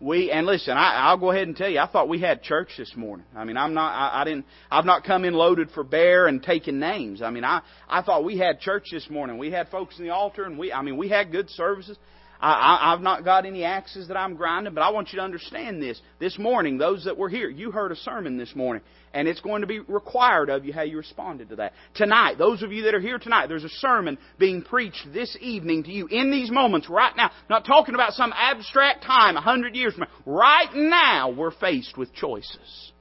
we 0.00 0.30
and 0.30 0.46
listen 0.46 0.76
I, 0.76 0.94
i'll 1.08 1.18
go 1.18 1.30
ahead 1.30 1.46
and 1.46 1.54
tell 1.56 1.68
you 1.68 1.78
i 1.78 1.86
thought 1.86 2.08
we 2.08 2.20
had 2.20 2.42
church 2.42 2.70
this 2.78 2.92
morning 2.96 3.26
i 3.36 3.44
mean 3.44 3.58
i'm 3.58 3.74
not 3.74 3.90
I, 3.92 4.22
I 4.22 4.24
didn't 4.24 4.46
i've 4.70 4.86
not 4.86 5.04
come 5.04 5.26
in 5.26 5.34
loaded 5.34 5.70
for 5.72 5.84
bear 5.84 6.26
and 6.26 6.42
taking 6.42 6.78
names 6.78 7.20
i 7.20 7.28
mean 7.28 7.44
i 7.44 7.60
i 7.86 8.00
thought 8.00 8.24
we 8.24 8.38
had 8.38 8.60
church 8.60 8.86
this 8.90 9.10
morning 9.10 9.36
we 9.36 9.50
had 9.50 9.68
folks 9.68 9.98
in 9.98 10.04
the 10.06 10.10
altar 10.10 10.44
and 10.44 10.58
we 10.58 10.72
i 10.72 10.80
mean 10.80 10.96
we 10.96 11.08
had 11.10 11.30
good 11.30 11.50
services 11.50 11.98
I, 12.42 12.92
I've 12.94 13.02
not 13.02 13.24
got 13.24 13.44
any 13.44 13.64
axes 13.64 14.08
that 14.08 14.16
I'm 14.16 14.34
grinding, 14.34 14.72
but 14.72 14.80
I 14.80 14.90
want 14.90 15.12
you 15.12 15.18
to 15.18 15.24
understand 15.24 15.82
this. 15.82 16.00
This 16.18 16.38
morning, 16.38 16.78
those 16.78 17.04
that 17.04 17.18
were 17.18 17.28
here, 17.28 17.50
you 17.50 17.70
heard 17.70 17.92
a 17.92 17.96
sermon 17.96 18.38
this 18.38 18.54
morning, 18.54 18.82
and 19.12 19.28
it's 19.28 19.40
going 19.40 19.60
to 19.60 19.66
be 19.66 19.80
required 19.80 20.48
of 20.48 20.64
you 20.64 20.72
how 20.72 20.82
you 20.82 20.96
responded 20.96 21.50
to 21.50 21.56
that. 21.56 21.74
Tonight, 21.94 22.38
those 22.38 22.62
of 22.62 22.72
you 22.72 22.84
that 22.84 22.94
are 22.94 23.00
here 23.00 23.18
tonight, 23.18 23.48
there's 23.48 23.64
a 23.64 23.68
sermon 23.68 24.16
being 24.38 24.62
preached 24.62 25.06
this 25.12 25.36
evening 25.40 25.84
to 25.84 25.92
you 25.92 26.06
in 26.06 26.30
these 26.30 26.50
moments 26.50 26.88
right 26.88 27.14
now. 27.14 27.30
Not 27.50 27.66
talking 27.66 27.94
about 27.94 28.14
some 28.14 28.32
abstract 28.34 29.04
time 29.04 29.36
a 29.36 29.42
hundred 29.42 29.76
years 29.76 29.92
from 29.92 30.04
now. 30.04 30.32
Right 30.32 30.74
now, 30.74 31.30
we're 31.30 31.50
faced 31.50 31.98
with 31.98 32.14
choices. 32.14 32.92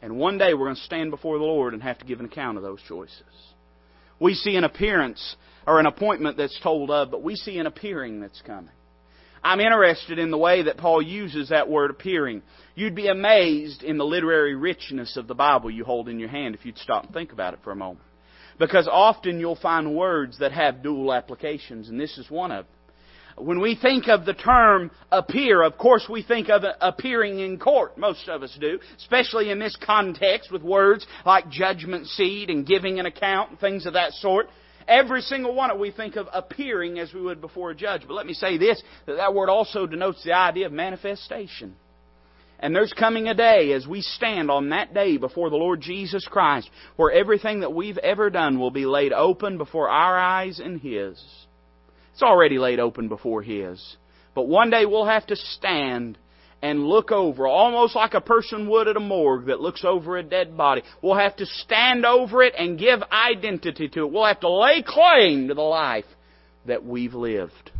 And 0.00 0.16
one 0.16 0.38
day 0.38 0.54
we're 0.54 0.66
going 0.66 0.76
to 0.76 0.82
stand 0.82 1.10
before 1.10 1.36
the 1.38 1.44
Lord 1.44 1.74
and 1.74 1.82
have 1.82 1.98
to 1.98 2.06
give 2.06 2.20
an 2.20 2.26
account 2.26 2.56
of 2.56 2.62
those 2.62 2.80
choices. 2.88 3.22
We 4.18 4.34
see 4.34 4.56
an 4.56 4.64
appearance 4.64 5.36
or 5.66 5.80
an 5.80 5.86
appointment 5.86 6.36
that's 6.36 6.58
told 6.60 6.90
of, 6.90 7.10
but 7.10 7.22
we 7.22 7.34
see 7.36 7.58
an 7.58 7.66
appearing 7.66 8.20
that's 8.20 8.40
coming. 8.42 8.70
I'm 9.42 9.60
interested 9.60 10.18
in 10.18 10.30
the 10.30 10.38
way 10.38 10.62
that 10.62 10.76
Paul 10.76 11.00
uses 11.00 11.50
that 11.50 11.68
word 11.68 11.90
appearing. 11.90 12.42
You'd 12.74 12.96
be 12.96 13.08
amazed 13.08 13.82
in 13.82 13.96
the 13.96 14.04
literary 14.04 14.54
richness 14.54 15.16
of 15.16 15.28
the 15.28 15.34
Bible 15.34 15.70
you 15.70 15.84
hold 15.84 16.08
in 16.08 16.18
your 16.18 16.28
hand 16.28 16.54
if 16.54 16.64
you'd 16.64 16.78
stop 16.78 17.04
and 17.04 17.14
think 17.14 17.32
about 17.32 17.54
it 17.54 17.60
for 17.62 17.70
a 17.70 17.76
moment. 17.76 18.04
Because 18.58 18.88
often 18.90 19.38
you'll 19.38 19.54
find 19.54 19.94
words 19.94 20.38
that 20.38 20.52
have 20.52 20.82
dual 20.82 21.12
applications, 21.12 21.88
and 21.88 22.00
this 22.00 22.16
is 22.18 22.30
one 22.30 22.50
of 22.50 22.64
them. 22.64 22.75
When 23.36 23.60
we 23.60 23.76
think 23.76 24.08
of 24.08 24.24
the 24.24 24.32
term 24.32 24.90
appear, 25.12 25.62
of 25.62 25.76
course 25.76 26.06
we 26.08 26.22
think 26.22 26.48
of 26.48 26.62
appearing 26.80 27.40
in 27.40 27.58
court. 27.58 27.98
Most 27.98 28.28
of 28.28 28.42
us 28.42 28.56
do. 28.58 28.78
Especially 28.96 29.50
in 29.50 29.58
this 29.58 29.76
context 29.84 30.50
with 30.50 30.62
words 30.62 31.06
like 31.26 31.50
judgment 31.50 32.06
seat 32.06 32.48
and 32.48 32.66
giving 32.66 32.98
an 32.98 33.04
account 33.04 33.50
and 33.50 33.60
things 33.60 33.84
of 33.84 33.92
that 33.92 34.12
sort. 34.12 34.48
Every 34.88 35.20
single 35.20 35.54
one 35.54 35.70
of 35.70 35.78
we 35.78 35.90
think 35.90 36.16
of 36.16 36.28
appearing 36.32 36.98
as 36.98 37.12
we 37.12 37.20
would 37.20 37.42
before 37.42 37.72
a 37.72 37.74
judge. 37.74 38.02
But 38.06 38.14
let 38.14 38.24
me 38.24 38.32
say 38.32 38.56
this, 38.56 38.82
that 39.04 39.16
that 39.16 39.34
word 39.34 39.50
also 39.50 39.86
denotes 39.86 40.24
the 40.24 40.32
idea 40.32 40.66
of 40.66 40.72
manifestation. 40.72 41.74
And 42.58 42.74
there's 42.74 42.92
coming 42.94 43.28
a 43.28 43.34
day 43.34 43.72
as 43.72 43.86
we 43.86 44.00
stand 44.00 44.50
on 44.50 44.70
that 44.70 44.94
day 44.94 45.18
before 45.18 45.50
the 45.50 45.56
Lord 45.56 45.82
Jesus 45.82 46.26
Christ 46.26 46.70
where 46.96 47.12
everything 47.12 47.60
that 47.60 47.74
we've 47.74 47.98
ever 47.98 48.30
done 48.30 48.58
will 48.58 48.70
be 48.70 48.86
laid 48.86 49.12
open 49.12 49.58
before 49.58 49.90
our 49.90 50.16
eyes 50.16 50.58
and 50.58 50.80
His. 50.80 51.22
It's 52.16 52.22
already 52.22 52.58
laid 52.58 52.80
open 52.80 53.08
before 53.08 53.42
His. 53.42 53.98
But 54.34 54.48
one 54.48 54.70
day 54.70 54.86
we'll 54.86 55.04
have 55.04 55.26
to 55.26 55.36
stand 55.36 56.16
and 56.62 56.86
look 56.86 57.12
over, 57.12 57.46
almost 57.46 57.94
like 57.94 58.14
a 58.14 58.22
person 58.22 58.70
would 58.70 58.88
at 58.88 58.96
a 58.96 59.00
morgue 59.00 59.48
that 59.48 59.60
looks 59.60 59.84
over 59.84 60.16
a 60.16 60.22
dead 60.22 60.56
body. 60.56 60.80
We'll 61.02 61.18
have 61.18 61.36
to 61.36 61.44
stand 61.44 62.06
over 62.06 62.42
it 62.42 62.54
and 62.56 62.78
give 62.78 63.02
identity 63.12 63.88
to 63.90 64.04
it. 64.04 64.10
We'll 64.10 64.24
have 64.24 64.40
to 64.40 64.48
lay 64.48 64.82
claim 64.82 65.48
to 65.48 65.54
the 65.54 65.60
life 65.60 66.06
that 66.64 66.86
we've 66.86 67.12
lived. 67.12 67.70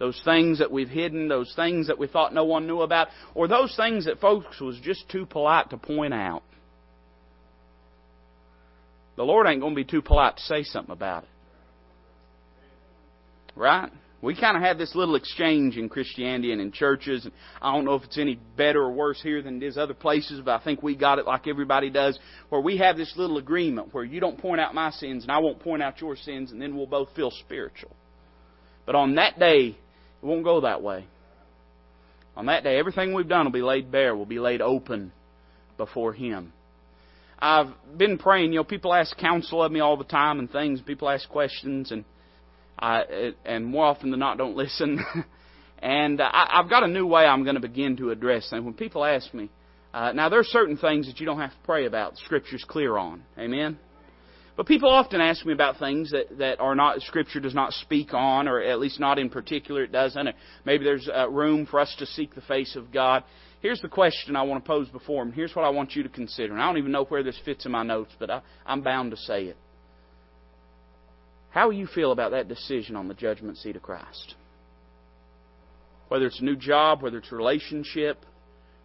Those 0.00 0.20
things 0.24 0.58
that 0.58 0.72
we've 0.72 0.88
hidden, 0.88 1.28
those 1.28 1.52
things 1.54 1.86
that 1.86 2.00
we 2.00 2.08
thought 2.08 2.34
no 2.34 2.46
one 2.46 2.66
knew 2.66 2.80
about, 2.80 3.06
or 3.36 3.46
those 3.46 3.76
things 3.76 4.06
that 4.06 4.18
folks 4.18 4.60
was 4.60 4.76
just 4.82 5.08
too 5.08 5.24
polite 5.24 5.70
to 5.70 5.76
point 5.76 6.14
out. 6.14 6.42
The 9.14 9.22
Lord 9.22 9.46
ain't 9.46 9.60
going 9.60 9.74
to 9.74 9.84
be 9.84 9.88
too 9.88 10.02
polite 10.02 10.38
to 10.38 10.42
say 10.42 10.64
something 10.64 10.92
about 10.92 11.22
it. 11.22 11.28
Right? 13.58 13.90
We 14.22 14.34
kind 14.34 14.56
of 14.56 14.62
have 14.62 14.78
this 14.78 14.94
little 14.94 15.16
exchange 15.16 15.76
in 15.76 15.88
Christianity 15.88 16.52
and 16.52 16.60
in 16.60 16.72
churches. 16.72 17.24
And 17.24 17.32
I 17.60 17.72
don't 17.72 17.84
know 17.84 17.94
if 17.94 18.04
it's 18.04 18.18
any 18.18 18.38
better 18.56 18.82
or 18.82 18.92
worse 18.92 19.20
here 19.20 19.42
than 19.42 19.62
it 19.62 19.66
is 19.66 19.76
other 19.76 19.94
places, 19.94 20.40
but 20.44 20.60
I 20.60 20.64
think 20.64 20.82
we 20.82 20.96
got 20.96 21.18
it 21.18 21.26
like 21.26 21.46
everybody 21.46 21.90
does, 21.90 22.18
where 22.48 22.60
we 22.60 22.78
have 22.78 22.96
this 22.96 23.12
little 23.16 23.38
agreement 23.38 23.92
where 23.92 24.04
you 24.04 24.20
don't 24.20 24.38
point 24.38 24.60
out 24.60 24.74
my 24.74 24.90
sins 24.90 25.24
and 25.24 25.32
I 25.32 25.38
won't 25.38 25.60
point 25.60 25.82
out 25.82 26.00
your 26.00 26.16
sins, 26.16 26.52
and 26.52 26.62
then 26.62 26.76
we'll 26.76 26.86
both 26.86 27.08
feel 27.14 27.30
spiritual. 27.30 27.94
But 28.86 28.94
on 28.94 29.16
that 29.16 29.38
day, 29.38 29.76
it 30.22 30.26
won't 30.26 30.44
go 30.44 30.62
that 30.62 30.82
way. 30.82 31.04
On 32.36 32.46
that 32.46 32.62
day, 32.62 32.78
everything 32.78 33.14
we've 33.14 33.28
done 33.28 33.44
will 33.46 33.52
be 33.52 33.62
laid 33.62 33.90
bare, 33.90 34.16
will 34.16 34.24
be 34.24 34.38
laid 34.38 34.60
open 34.60 35.12
before 35.76 36.12
Him. 36.12 36.52
I've 37.38 37.68
been 37.96 38.18
praying. 38.18 38.52
You 38.52 38.60
know, 38.60 38.64
people 38.64 38.94
ask 38.94 39.16
counsel 39.16 39.62
of 39.62 39.70
me 39.70 39.80
all 39.80 39.96
the 39.96 40.04
time 40.04 40.38
and 40.38 40.50
things. 40.50 40.80
People 40.80 41.08
ask 41.08 41.28
questions, 41.28 41.92
and 41.92 42.04
And 42.80 43.66
more 43.66 43.86
often 43.86 44.10
than 44.10 44.20
not, 44.20 44.38
don't 44.38 44.56
listen. 44.56 45.04
and 45.78 46.20
uh, 46.20 46.24
I, 46.24 46.60
I've 46.60 46.70
got 46.70 46.82
a 46.82 46.88
new 46.88 47.06
way 47.06 47.24
I'm 47.24 47.44
going 47.44 47.56
to 47.56 47.60
begin 47.60 47.96
to 47.98 48.10
address 48.10 48.48
things. 48.50 48.64
When 48.64 48.74
people 48.74 49.04
ask 49.04 49.32
me, 49.34 49.50
uh, 49.92 50.12
now 50.12 50.28
there 50.28 50.38
are 50.38 50.44
certain 50.44 50.76
things 50.76 51.06
that 51.06 51.18
you 51.18 51.26
don't 51.26 51.40
have 51.40 51.50
to 51.50 51.58
pray 51.64 51.86
about. 51.86 52.16
Scripture's 52.18 52.64
clear 52.68 52.96
on. 52.96 53.22
Amen. 53.38 53.78
But 54.56 54.66
people 54.66 54.90
often 54.90 55.20
ask 55.20 55.46
me 55.46 55.52
about 55.52 55.78
things 55.78 56.10
that, 56.10 56.38
that 56.38 56.58
are 56.58 56.74
not 56.74 57.00
Scripture 57.02 57.38
does 57.38 57.54
not 57.54 57.72
speak 57.74 58.12
on, 58.12 58.48
or 58.48 58.60
at 58.60 58.80
least 58.80 58.98
not 58.98 59.18
in 59.18 59.30
particular 59.30 59.84
it 59.84 59.92
doesn't. 59.92 60.28
maybe 60.64 60.82
there's 60.84 61.08
uh, 61.08 61.30
room 61.30 61.64
for 61.64 61.78
us 61.78 61.94
to 62.00 62.06
seek 62.06 62.34
the 62.34 62.40
face 62.40 62.74
of 62.74 62.92
God. 62.92 63.22
Here's 63.60 63.80
the 63.80 63.88
question 63.88 64.34
I 64.34 64.42
want 64.42 64.64
to 64.64 64.68
pose 64.68 64.88
before 64.88 65.22
him. 65.22 65.32
Here's 65.32 65.54
what 65.54 65.64
I 65.64 65.68
want 65.68 65.94
you 65.94 66.02
to 66.02 66.08
consider. 66.08 66.52
And 66.52 66.62
I 66.62 66.66
don't 66.66 66.78
even 66.78 66.90
know 66.90 67.04
where 67.04 67.22
this 67.22 67.38
fits 67.44 67.66
in 67.66 67.72
my 67.72 67.84
notes, 67.84 68.10
but 68.18 68.30
I, 68.30 68.42
I'm 68.66 68.82
bound 68.82 69.12
to 69.12 69.16
say 69.16 69.44
it. 69.44 69.56
How 71.58 71.66
will 71.66 71.74
you 71.74 71.88
feel 71.88 72.12
about 72.12 72.30
that 72.30 72.46
decision 72.46 72.94
on 72.94 73.08
the 73.08 73.14
judgment 73.14 73.58
seat 73.58 73.74
of 73.74 73.82
Christ? 73.82 74.36
Whether 76.06 76.26
it's 76.26 76.38
a 76.38 76.44
new 76.44 76.54
job, 76.54 77.02
whether 77.02 77.18
it's 77.18 77.32
a 77.32 77.34
relationship, 77.34 78.24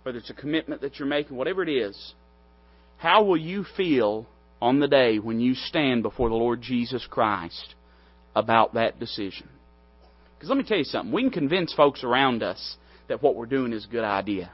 whether 0.02 0.18
it's 0.18 0.32
a 0.32 0.34
commitment 0.34 0.82
that 0.82 0.98
you're 0.98 1.08
making, 1.08 1.38
whatever 1.38 1.62
it 1.62 1.70
is, 1.70 2.16
how 2.98 3.26
will 3.26 3.38
you 3.38 3.64
feel 3.78 4.26
on 4.60 4.80
the 4.80 4.88
day 4.88 5.20
when 5.20 5.40
you 5.40 5.54
stand 5.54 6.02
before 6.02 6.30
the 6.30 6.36
Lord 6.36 6.64
Jesus 6.64 7.06
Christ 7.08 7.76
about 8.36 8.74
that 8.74 9.00
decision? 9.00 9.50
Because 10.34 10.50
let 10.50 10.58
me 10.58 10.64
tell 10.64 10.80
you 10.80 10.84
something. 10.84 11.14
We 11.14 11.22
can 11.22 11.30
convince 11.30 11.76
folks 11.76 12.04
around 12.04 12.42
us 12.42 12.78
that 13.08 13.22
what 13.22 13.36
we're 13.36 13.46
doing 13.46 13.72
is 13.72 13.86
a 13.86 13.92
good 13.92 14.04
idea. 14.04 14.52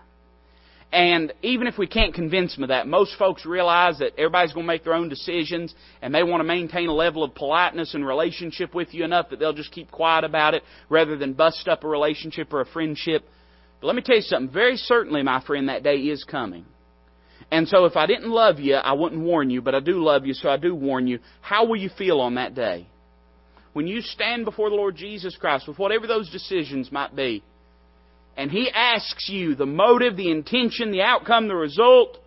And 0.91 1.33
even 1.43 1.67
if 1.67 1.77
we 1.77 1.85
can't 1.85 2.15
convince 2.15 2.55
them 2.55 2.63
of 2.63 2.69
that, 2.69 2.87
most 2.87 3.15
folks 3.19 3.45
realize 3.45 3.99
that 3.99 4.13
everybody's 4.17 4.53
going 4.53 4.65
to 4.65 4.73
make 4.73 4.83
their 4.83 4.95
own 4.95 5.07
decisions 5.07 5.75
and 6.01 6.13
they 6.13 6.23
want 6.23 6.41
to 6.41 6.45
maintain 6.45 6.89
a 6.89 6.93
level 6.93 7.23
of 7.23 7.35
politeness 7.35 7.93
and 7.93 8.05
relationship 8.05 8.73
with 8.73 8.91
you 8.93 9.03
enough 9.03 9.29
that 9.29 9.37
they'll 9.37 9.53
just 9.53 9.71
keep 9.71 9.91
quiet 9.91 10.23
about 10.23 10.55
it 10.55 10.63
rather 10.89 11.15
than 11.15 11.33
bust 11.33 11.67
up 11.67 11.83
a 11.83 11.87
relationship 11.87 12.51
or 12.51 12.61
a 12.61 12.65
friendship. 12.65 13.23
But 13.79 13.87
let 13.87 13.95
me 13.95 14.01
tell 14.01 14.15
you 14.15 14.23
something. 14.23 14.51
Very 14.51 14.77
certainly, 14.77 15.21
my 15.21 15.43
friend, 15.43 15.69
that 15.69 15.83
day 15.83 15.97
is 15.97 16.23
coming. 16.23 16.65
And 17.51 17.67
so 17.67 17.85
if 17.85 17.95
I 17.95 18.07
didn't 18.07 18.29
love 18.29 18.59
you, 18.59 18.75
I 18.75 18.93
wouldn't 18.93 19.21
warn 19.21 19.51
you, 19.51 19.61
but 19.61 19.75
I 19.75 19.79
do 19.79 20.03
love 20.03 20.25
you, 20.25 20.33
so 20.33 20.49
I 20.49 20.57
do 20.57 20.73
warn 20.73 21.07
you. 21.07 21.19
How 21.41 21.65
will 21.65 21.77
you 21.77 21.89
feel 21.97 22.19
on 22.19 22.35
that 22.35 22.55
day? 22.55 22.87
When 23.73 23.85
you 23.85 24.01
stand 24.01 24.45
before 24.45 24.69
the 24.69 24.75
Lord 24.75 24.95
Jesus 24.95 25.35
Christ 25.35 25.67
with 25.67 25.77
whatever 25.77 26.07
those 26.07 26.29
decisions 26.31 26.91
might 26.91 27.15
be, 27.15 27.43
and 28.39 28.49
He 28.49 28.71
asks 28.73 29.27
you 29.27 29.53
the 29.53 29.65
motive, 29.65 30.15
the 30.15 30.31
intention, 30.31 30.91
the 30.91 31.01
outcome, 31.01 31.49
the 31.49 31.55
result, 31.55 32.17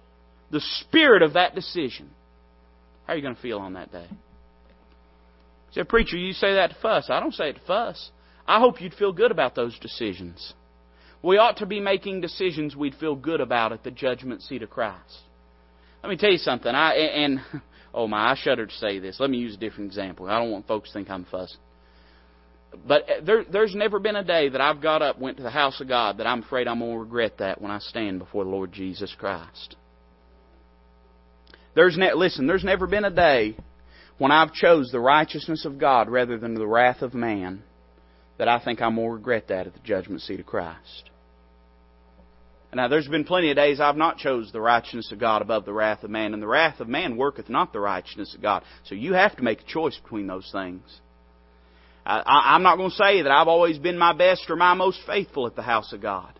the 0.50 0.60
spirit 0.60 1.22
of 1.22 1.32
that 1.32 1.54
decision, 1.54 2.10
how 3.06 3.14
are 3.14 3.16
you 3.16 3.22
going 3.22 3.34
to 3.34 3.40
feel 3.40 3.58
on 3.58 3.72
that 3.72 3.90
day? 3.90 4.06
You 4.10 5.72
say, 5.72 5.84
Preacher, 5.84 6.18
you 6.18 6.34
say 6.34 6.52
that 6.52 6.68
to 6.68 6.76
fuss. 6.82 7.06
I 7.08 7.18
don't 7.18 7.32
say 7.32 7.48
it 7.48 7.54
to 7.54 7.62
fuss. 7.66 8.10
I 8.46 8.60
hope 8.60 8.82
you'd 8.82 8.92
feel 8.92 9.14
good 9.14 9.30
about 9.30 9.54
those 9.54 9.78
decisions. 9.78 10.52
We 11.22 11.38
ought 11.38 11.56
to 11.58 11.66
be 11.66 11.80
making 11.80 12.20
decisions 12.20 12.76
we'd 12.76 12.96
feel 12.96 13.16
good 13.16 13.40
about 13.40 13.72
at 13.72 13.82
the 13.82 13.90
judgment 13.90 14.42
seat 14.42 14.62
of 14.62 14.68
Christ. 14.68 15.18
Let 16.02 16.10
me 16.10 16.18
tell 16.18 16.30
you 16.30 16.36
something. 16.36 16.74
I 16.74 16.92
and 16.92 17.40
oh 17.94 18.06
my, 18.06 18.32
I 18.32 18.34
shudder 18.34 18.66
to 18.66 18.74
say 18.74 18.98
this. 18.98 19.18
Let 19.18 19.30
me 19.30 19.38
use 19.38 19.54
a 19.54 19.58
different 19.58 19.86
example. 19.86 20.26
I 20.26 20.38
don't 20.38 20.50
want 20.50 20.66
folks 20.66 20.90
to 20.90 20.92
think 20.92 21.08
I'm 21.08 21.24
fussing. 21.24 21.58
But 22.86 23.02
uh, 23.02 23.14
there, 23.24 23.44
there's 23.44 23.74
never 23.74 23.98
been 23.98 24.16
a 24.16 24.24
day 24.24 24.48
that 24.48 24.60
I've 24.60 24.80
got 24.80 25.02
up, 25.02 25.18
went 25.18 25.36
to 25.36 25.42
the 25.42 25.50
house 25.50 25.80
of 25.80 25.88
God, 25.88 26.18
that 26.18 26.26
I'm 26.26 26.42
afraid 26.42 26.66
I'm 26.66 26.78
going 26.78 26.92
to 26.92 26.98
regret 26.98 27.38
that 27.38 27.60
when 27.60 27.70
I 27.70 27.78
stand 27.78 28.18
before 28.18 28.44
the 28.44 28.50
Lord 28.50 28.72
Jesus 28.72 29.14
Christ. 29.18 29.76
There's 31.74 31.96
ne- 31.96 32.14
listen, 32.14 32.46
there's 32.46 32.64
never 32.64 32.86
been 32.86 33.04
a 33.04 33.10
day 33.10 33.56
when 34.18 34.30
I've 34.30 34.52
chose 34.52 34.90
the 34.90 35.00
righteousness 35.00 35.64
of 35.64 35.78
God 35.78 36.08
rather 36.08 36.38
than 36.38 36.54
the 36.54 36.66
wrath 36.66 37.02
of 37.02 37.14
man 37.14 37.62
that 38.38 38.48
I 38.48 38.58
think 38.62 38.80
I'm 38.80 38.96
going 38.96 39.08
to 39.08 39.14
regret 39.14 39.48
that 39.48 39.66
at 39.66 39.74
the 39.74 39.80
judgment 39.80 40.22
seat 40.22 40.40
of 40.40 40.46
Christ. 40.46 41.10
Now, 42.74 42.88
there's 42.88 43.08
been 43.08 43.24
plenty 43.24 43.50
of 43.50 43.56
days 43.56 43.80
I've 43.80 43.96
not 43.96 44.16
chose 44.16 44.50
the 44.50 44.60
righteousness 44.60 45.12
of 45.12 45.20
God 45.20 45.42
above 45.42 45.66
the 45.66 45.74
wrath 45.74 46.04
of 46.04 46.10
man, 46.10 46.32
and 46.32 46.42
the 46.42 46.46
wrath 46.46 46.80
of 46.80 46.88
man 46.88 47.18
worketh 47.18 47.50
not 47.50 47.74
the 47.74 47.80
righteousness 47.80 48.34
of 48.34 48.40
God. 48.40 48.62
So 48.84 48.94
you 48.94 49.12
have 49.12 49.36
to 49.36 49.42
make 49.42 49.60
a 49.60 49.64
choice 49.64 49.98
between 50.02 50.26
those 50.26 50.48
things. 50.50 50.82
I, 52.04 52.54
I'm 52.54 52.62
not 52.62 52.76
going 52.76 52.90
to 52.90 52.96
say 52.96 53.22
that 53.22 53.30
I've 53.30 53.48
always 53.48 53.78
been 53.78 53.98
my 53.98 54.12
best 54.12 54.44
or 54.48 54.56
my 54.56 54.74
most 54.74 55.00
faithful 55.06 55.46
at 55.46 55.56
the 55.56 55.62
house 55.62 55.92
of 55.92 56.02
God. 56.02 56.32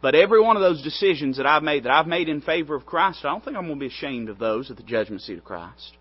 But 0.00 0.14
every 0.14 0.40
one 0.40 0.56
of 0.56 0.62
those 0.62 0.82
decisions 0.82 1.38
that 1.38 1.46
I've 1.46 1.62
made, 1.62 1.84
that 1.84 1.90
I've 1.90 2.06
made 2.06 2.28
in 2.28 2.40
favor 2.40 2.76
of 2.76 2.86
Christ, 2.86 3.20
I 3.24 3.30
don't 3.30 3.44
think 3.44 3.56
I'm 3.56 3.66
going 3.66 3.78
to 3.78 3.80
be 3.80 3.86
ashamed 3.86 4.28
of 4.28 4.38
those 4.38 4.70
at 4.70 4.76
the 4.76 4.82
judgment 4.82 5.22
seat 5.22 5.38
of 5.38 5.44
Christ. 5.44 5.96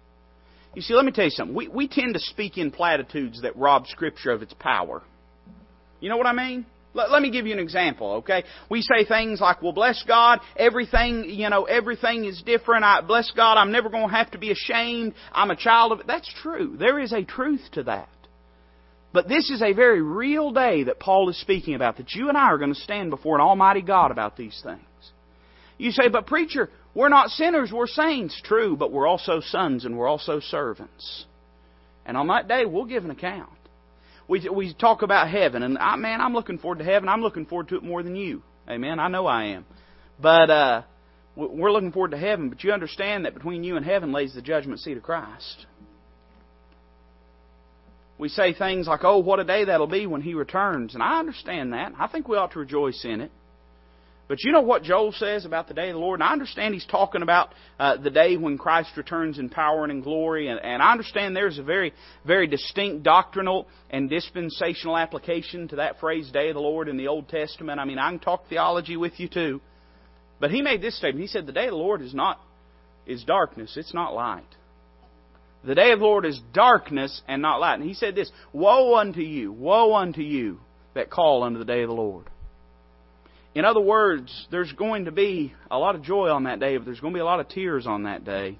You 0.75 0.81
see, 0.81 0.93
let 0.93 1.05
me 1.05 1.11
tell 1.11 1.25
you 1.25 1.31
something. 1.31 1.55
We, 1.55 1.67
we 1.67 1.87
tend 1.87 2.13
to 2.13 2.19
speak 2.19 2.57
in 2.57 2.69
platitudes 2.69 3.41
that 3.41 3.55
rob 3.55 3.87
Scripture 3.87 4.31
of 4.31 4.43
its 4.43 4.53
power. 4.59 5.01
You 5.99 6.09
know 6.09 6.17
what 6.17 6.27
I 6.27 6.33
mean? 6.33 6.67
Let, 6.93 7.09
let 7.09 7.21
me 7.23 7.31
give 7.31 7.47
you 7.47 7.53
an 7.53 7.59
example, 7.59 8.13
okay? 8.17 8.43
We 8.69 8.83
say 8.83 9.05
things 9.05 9.41
like, 9.41 9.63
well, 9.63 9.71
bless 9.71 10.03
God, 10.07 10.39
everything, 10.55 11.25
you 11.29 11.49
know, 11.49 11.63
everything 11.63 12.25
is 12.25 12.43
different. 12.45 12.83
I, 12.83 13.01
bless 13.01 13.31
God, 13.35 13.57
I'm 13.57 13.71
never 13.71 13.89
going 13.89 14.09
to 14.09 14.15
have 14.15 14.29
to 14.31 14.37
be 14.37 14.51
ashamed. 14.51 15.15
I'm 15.31 15.49
a 15.49 15.55
child 15.55 15.93
of 15.93 16.01
it. 16.01 16.07
That's 16.07 16.31
true. 16.43 16.75
There 16.77 16.99
is 16.99 17.13
a 17.13 17.23
truth 17.23 17.61
to 17.73 17.83
that. 17.83 18.09
But 19.17 19.27
this 19.27 19.49
is 19.49 19.63
a 19.63 19.73
very 19.73 19.99
real 19.99 20.51
day 20.51 20.83
that 20.83 20.99
Paul 20.99 21.27
is 21.29 21.41
speaking 21.41 21.73
about, 21.73 21.97
that 21.97 22.11
you 22.11 22.29
and 22.29 22.37
I 22.37 22.51
are 22.51 22.59
going 22.59 22.75
to 22.75 22.79
stand 22.79 23.09
before 23.09 23.33
an 23.33 23.41
Almighty 23.41 23.81
God 23.81 24.11
about 24.11 24.37
these 24.37 24.61
things. 24.63 24.79
You 25.79 25.89
say, 25.89 26.07
but 26.07 26.27
preacher, 26.27 26.69
we're 26.93 27.09
not 27.09 27.31
sinners, 27.31 27.71
we're 27.73 27.87
saints. 27.87 28.39
True, 28.45 28.77
but 28.77 28.91
we're 28.91 29.07
also 29.07 29.41
sons 29.41 29.85
and 29.85 29.97
we're 29.97 30.07
also 30.07 30.39
servants. 30.39 31.25
And 32.05 32.15
on 32.15 32.27
that 32.27 32.47
day, 32.47 32.65
we'll 32.65 32.85
give 32.85 33.05
an 33.05 33.09
account. 33.09 33.49
We, 34.27 34.47
we 34.49 34.75
talk 34.75 35.01
about 35.01 35.31
heaven, 35.31 35.63
and 35.63 35.79
I, 35.79 35.95
man, 35.95 36.21
I'm 36.21 36.33
looking 36.33 36.59
forward 36.59 36.77
to 36.77 36.85
heaven. 36.85 37.09
I'm 37.09 37.21
looking 37.21 37.47
forward 37.47 37.69
to 37.69 37.77
it 37.77 37.83
more 37.83 38.03
than 38.03 38.15
you. 38.15 38.43
Amen. 38.69 38.99
I 38.99 39.07
know 39.07 39.25
I 39.25 39.45
am. 39.45 39.65
But 40.21 40.51
uh, 40.51 40.81
we're 41.35 41.71
looking 41.71 41.91
forward 41.91 42.11
to 42.11 42.19
heaven, 42.19 42.49
but 42.49 42.63
you 42.63 42.71
understand 42.71 43.25
that 43.25 43.33
between 43.33 43.63
you 43.63 43.77
and 43.77 43.83
heaven 43.83 44.11
lays 44.11 44.35
the 44.35 44.43
judgment 44.43 44.79
seat 44.79 44.95
of 44.95 45.01
Christ. 45.01 45.65
We 48.17 48.29
say 48.29 48.53
things 48.53 48.87
like, 48.87 49.03
oh, 49.03 49.19
what 49.19 49.39
a 49.39 49.43
day 49.43 49.65
that'll 49.65 49.87
be 49.87 50.07
when 50.07 50.21
He 50.21 50.33
returns. 50.33 50.93
And 50.93 51.03
I 51.03 51.19
understand 51.19 51.73
that. 51.73 51.93
I 51.99 52.07
think 52.07 52.27
we 52.27 52.37
ought 52.37 52.51
to 52.53 52.59
rejoice 52.59 53.05
in 53.05 53.21
it. 53.21 53.31
But 54.27 54.43
you 54.43 54.51
know 54.51 54.61
what 54.61 54.83
Joel 54.83 55.13
says 55.13 55.45
about 55.45 55.69
the 55.69 55.73
day 55.73 55.87
of 55.87 55.93
the 55.93 55.99
Lord? 55.99 56.19
And 56.19 56.27
I 56.27 56.33
understand 56.33 56.73
he's 56.73 56.85
talking 56.85 57.21
about 57.21 57.53
uh, 57.79 57.95
the 57.95 58.09
day 58.09 58.35
when 58.35 58.57
Christ 58.57 58.89
returns 58.97 59.39
in 59.39 59.47
power 59.49 59.83
and 59.83 59.91
in 59.91 60.01
glory. 60.01 60.49
And, 60.49 60.59
and 60.59 60.81
I 60.81 60.91
understand 60.91 61.33
there's 61.33 61.59
a 61.59 61.63
very, 61.63 61.93
very 62.25 62.45
distinct 62.45 63.03
doctrinal 63.03 63.67
and 63.89 64.09
dispensational 64.09 64.97
application 64.97 65.69
to 65.69 65.77
that 65.77 66.01
phrase, 66.01 66.29
day 66.29 66.49
of 66.49 66.55
the 66.55 66.59
Lord, 66.59 66.89
in 66.89 66.97
the 66.97 67.07
Old 67.07 67.29
Testament. 67.29 67.79
I 67.79 67.85
mean, 67.85 67.99
I 67.99 68.09
can 68.09 68.19
talk 68.19 68.49
theology 68.49 68.97
with 68.97 69.17
you 69.17 69.29
too. 69.29 69.61
But 70.41 70.51
he 70.51 70.61
made 70.61 70.81
this 70.81 70.97
statement. 70.97 71.21
He 71.21 71.27
said, 71.27 71.45
the 71.45 71.53
day 71.53 71.65
of 71.65 71.71
the 71.71 71.77
Lord 71.77 72.01
is 72.01 72.13
not, 72.13 72.41
is 73.05 73.23
darkness. 73.23 73.75
It's 73.77 73.93
not 73.93 74.13
light. 74.13 74.43
The 75.67 75.75
day 75.75 75.91
of 75.91 75.99
the 75.99 76.05
Lord 76.05 76.25
is 76.25 76.39
darkness 76.53 77.21
and 77.27 77.41
not 77.41 77.59
light. 77.59 77.75
And 77.75 77.83
he 77.83 77.93
said 77.93 78.15
this, 78.15 78.31
Woe 78.53 78.95
unto 78.95 79.19
you, 79.19 79.51
woe 79.51 79.95
unto 79.95 80.21
you 80.21 80.61
that 80.93 81.09
call 81.09 81.43
unto 81.43 81.59
the 81.59 81.65
day 81.65 81.81
of 81.81 81.89
the 81.89 81.93
Lord. 81.93 82.29
In 83.53 83.65
other 83.65 83.81
words, 83.81 84.47
there's 84.49 84.71
going 84.71 85.05
to 85.05 85.11
be 85.11 85.53
a 85.69 85.77
lot 85.77 85.95
of 85.95 86.03
joy 86.03 86.29
on 86.29 86.45
that 86.45 86.61
day, 86.61 86.77
but 86.77 86.85
there's 86.85 87.01
going 87.01 87.11
to 87.11 87.17
be 87.17 87.21
a 87.21 87.25
lot 87.25 87.41
of 87.41 87.49
tears 87.49 87.85
on 87.85 88.03
that 88.03 88.23
day. 88.23 88.57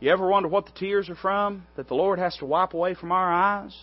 You 0.00 0.10
ever 0.10 0.28
wonder 0.28 0.50
what 0.50 0.66
the 0.66 0.72
tears 0.72 1.08
are 1.08 1.14
from 1.14 1.66
that 1.76 1.88
the 1.88 1.94
Lord 1.94 2.18
has 2.18 2.36
to 2.38 2.44
wipe 2.44 2.74
away 2.74 2.94
from 2.94 3.10
our 3.10 3.32
eyes? 3.32 3.74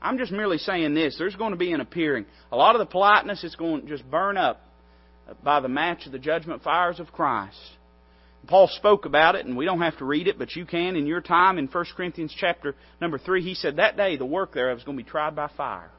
I'm 0.00 0.18
just 0.18 0.30
merely 0.30 0.58
saying 0.58 0.94
this. 0.94 1.16
There's 1.18 1.34
going 1.34 1.50
to 1.50 1.56
be 1.56 1.72
an 1.72 1.80
appearing. 1.80 2.26
A 2.52 2.56
lot 2.56 2.76
of 2.76 2.78
the 2.78 2.86
politeness 2.86 3.42
is 3.42 3.56
going 3.56 3.82
to 3.82 3.88
just 3.88 4.08
burn 4.08 4.36
up 4.36 4.60
by 5.42 5.58
the 5.58 5.68
match 5.68 6.06
of 6.06 6.12
the 6.12 6.18
judgment 6.20 6.62
fires 6.62 7.00
of 7.00 7.10
Christ. 7.10 7.58
Paul 8.46 8.68
spoke 8.68 9.04
about 9.06 9.34
it, 9.34 9.46
and 9.46 9.56
we 9.56 9.64
don't 9.64 9.80
have 9.80 9.98
to 9.98 10.04
read 10.04 10.28
it, 10.28 10.38
but 10.38 10.54
you 10.54 10.66
can 10.66 10.96
in 10.96 11.06
your 11.06 11.20
time 11.20 11.58
in 11.58 11.66
1 11.66 11.84
Corinthians 11.96 12.34
chapter 12.36 12.74
number 13.00 13.18
3. 13.18 13.42
He 13.42 13.54
said 13.54 13.76
that 13.76 13.96
day 13.96 14.16
the 14.16 14.26
work 14.26 14.52
thereof 14.52 14.78
is 14.78 14.84
going 14.84 14.98
to 14.98 15.04
be 15.04 15.08
tried 15.08 15.36
by 15.36 15.48
fire. 15.56 15.90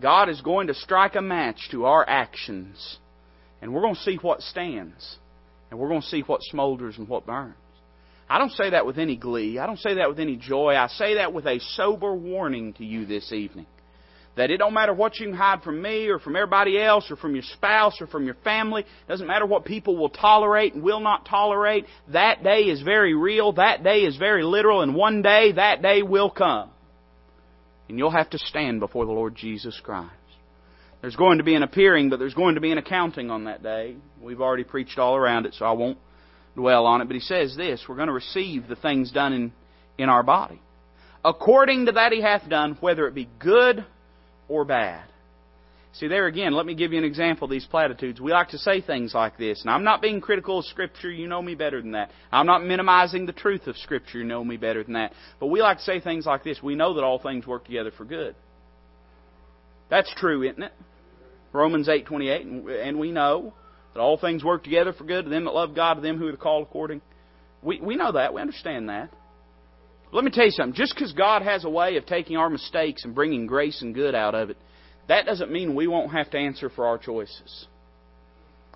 God 0.00 0.28
is 0.28 0.40
going 0.40 0.66
to 0.66 0.74
strike 0.74 1.14
a 1.14 1.22
match 1.22 1.68
to 1.70 1.84
our 1.84 2.08
actions. 2.08 2.98
And 3.62 3.72
we're 3.72 3.82
going 3.82 3.94
to 3.94 4.00
see 4.00 4.16
what 4.20 4.40
stands. 4.42 5.16
And 5.70 5.78
we're 5.78 5.88
going 5.88 6.02
to 6.02 6.06
see 6.06 6.22
what 6.22 6.40
smolders 6.52 6.98
and 6.98 7.08
what 7.08 7.26
burns. 7.26 7.54
I 8.28 8.38
don't 8.38 8.52
say 8.52 8.70
that 8.70 8.86
with 8.86 8.98
any 8.98 9.16
glee. 9.16 9.58
I 9.58 9.66
don't 9.66 9.78
say 9.78 9.94
that 9.94 10.08
with 10.08 10.18
any 10.18 10.36
joy. 10.36 10.74
I 10.74 10.88
say 10.88 11.14
that 11.16 11.32
with 11.32 11.46
a 11.46 11.60
sober 11.60 12.14
warning 12.14 12.72
to 12.74 12.84
you 12.84 13.06
this 13.06 13.32
evening. 13.32 13.66
That 14.36 14.50
it 14.50 14.56
don't 14.56 14.74
matter 14.74 14.92
what 14.92 15.18
you 15.18 15.26
can 15.26 15.36
hide 15.36 15.62
from 15.62 15.80
me 15.80 16.08
or 16.08 16.18
from 16.18 16.34
everybody 16.34 16.80
else 16.80 17.08
or 17.10 17.16
from 17.16 17.34
your 17.34 17.44
spouse 17.44 18.00
or 18.00 18.08
from 18.08 18.24
your 18.24 18.34
family. 18.42 18.82
It 18.82 19.08
doesn't 19.08 19.28
matter 19.28 19.46
what 19.46 19.64
people 19.64 19.96
will 19.96 20.08
tolerate 20.08 20.74
and 20.74 20.82
will 20.82 20.98
not 20.98 21.24
tolerate. 21.24 21.86
That 22.12 22.42
day 22.42 22.62
is 22.62 22.82
very 22.82 23.14
real. 23.14 23.52
That 23.52 23.84
day 23.84 24.00
is 24.00 24.16
very 24.16 24.42
literal. 24.42 24.82
And 24.82 24.94
one 24.94 25.22
day 25.22 25.52
that 25.52 25.82
day 25.82 26.02
will 26.02 26.30
come. 26.30 26.70
And 27.88 27.96
you'll 27.96 28.10
have 28.10 28.30
to 28.30 28.38
stand 28.38 28.80
before 28.80 29.06
the 29.06 29.12
Lord 29.12 29.36
Jesus 29.36 29.78
Christ. 29.84 30.10
There's 31.00 31.16
going 31.16 31.38
to 31.38 31.44
be 31.44 31.54
an 31.54 31.62
appearing, 31.62 32.08
but 32.10 32.18
there's 32.18 32.34
going 32.34 32.54
to 32.54 32.60
be 32.62 32.72
an 32.72 32.78
accounting 32.78 33.30
on 33.30 33.44
that 33.44 33.62
day. 33.62 33.96
We've 34.20 34.40
already 34.40 34.64
preached 34.64 34.98
all 34.98 35.14
around 35.14 35.44
it, 35.46 35.54
so 35.54 35.66
I 35.66 35.72
won't 35.72 35.98
dwell 36.56 36.86
on 36.86 37.02
it. 37.02 37.04
But 37.04 37.14
he 37.14 37.20
says 37.20 37.54
this 37.56 37.84
we're 37.88 37.96
going 37.96 38.08
to 38.08 38.14
receive 38.14 38.66
the 38.66 38.76
things 38.76 39.12
done 39.12 39.32
in, 39.32 39.52
in 39.98 40.08
our 40.08 40.22
body. 40.22 40.60
According 41.22 41.86
to 41.86 41.92
that 41.92 42.12
he 42.12 42.20
hath 42.20 42.48
done, 42.48 42.78
whether 42.80 43.06
it 43.06 43.14
be 43.14 43.28
good 43.38 43.84
or 44.48 44.64
bad. 44.64 45.04
See, 45.94 46.08
there 46.08 46.26
again, 46.26 46.54
let 46.54 46.66
me 46.66 46.74
give 46.74 46.92
you 46.92 46.98
an 46.98 47.04
example 47.04 47.44
of 47.44 47.52
these 47.52 47.66
platitudes. 47.66 48.20
We 48.20 48.32
like 48.32 48.48
to 48.48 48.58
say 48.58 48.80
things 48.80 49.14
like 49.14 49.38
this, 49.38 49.60
and 49.60 49.70
I'm 49.70 49.84
not 49.84 50.02
being 50.02 50.20
critical 50.20 50.58
of 50.58 50.64
Scripture, 50.64 51.10
you 51.10 51.28
know 51.28 51.40
me 51.40 51.54
better 51.54 51.80
than 51.80 51.92
that. 51.92 52.10
I'm 52.32 52.46
not 52.46 52.64
minimizing 52.64 53.26
the 53.26 53.32
truth 53.32 53.68
of 53.68 53.76
Scripture, 53.76 54.18
you 54.18 54.24
know 54.24 54.42
me 54.42 54.56
better 54.56 54.82
than 54.82 54.94
that. 54.94 55.12
But 55.38 55.46
we 55.46 55.62
like 55.62 55.78
to 55.78 55.84
say 55.84 56.00
things 56.00 56.26
like 56.26 56.42
this 56.42 56.60
we 56.60 56.74
know 56.74 56.94
that 56.94 57.04
all 57.04 57.20
things 57.20 57.46
work 57.46 57.64
together 57.64 57.92
for 57.96 58.04
good. 58.04 58.34
That's 59.88 60.12
true, 60.16 60.42
isn't 60.42 60.62
it? 60.62 60.72
Romans 61.52 61.86
8.28, 61.86 62.88
and 62.88 62.98
we 62.98 63.12
know 63.12 63.54
that 63.94 64.00
all 64.00 64.18
things 64.18 64.42
work 64.42 64.64
together 64.64 64.92
for 64.92 65.04
good 65.04 65.26
to 65.26 65.30
them 65.30 65.44
that 65.44 65.54
love 65.54 65.76
God, 65.76 65.94
to 65.94 66.00
them 66.00 66.18
who 66.18 66.26
are 66.26 66.36
called 66.36 66.66
according. 66.66 67.00
We, 67.62 67.80
we 67.80 67.94
know 67.94 68.10
that, 68.10 68.34
we 68.34 68.40
understand 68.40 68.88
that. 68.88 69.10
Let 70.14 70.22
me 70.22 70.30
tell 70.30 70.44
you 70.44 70.52
something. 70.52 70.76
Just 70.76 70.94
because 70.94 71.12
God 71.12 71.42
has 71.42 71.64
a 71.64 71.68
way 71.68 71.96
of 71.96 72.06
taking 72.06 72.36
our 72.36 72.48
mistakes 72.48 73.04
and 73.04 73.16
bringing 73.16 73.46
grace 73.46 73.82
and 73.82 73.92
good 73.92 74.14
out 74.14 74.36
of 74.36 74.48
it, 74.48 74.56
that 75.08 75.26
doesn't 75.26 75.50
mean 75.50 75.74
we 75.74 75.88
won't 75.88 76.12
have 76.12 76.30
to 76.30 76.38
answer 76.38 76.70
for 76.70 76.86
our 76.86 76.98
choices. 76.98 77.66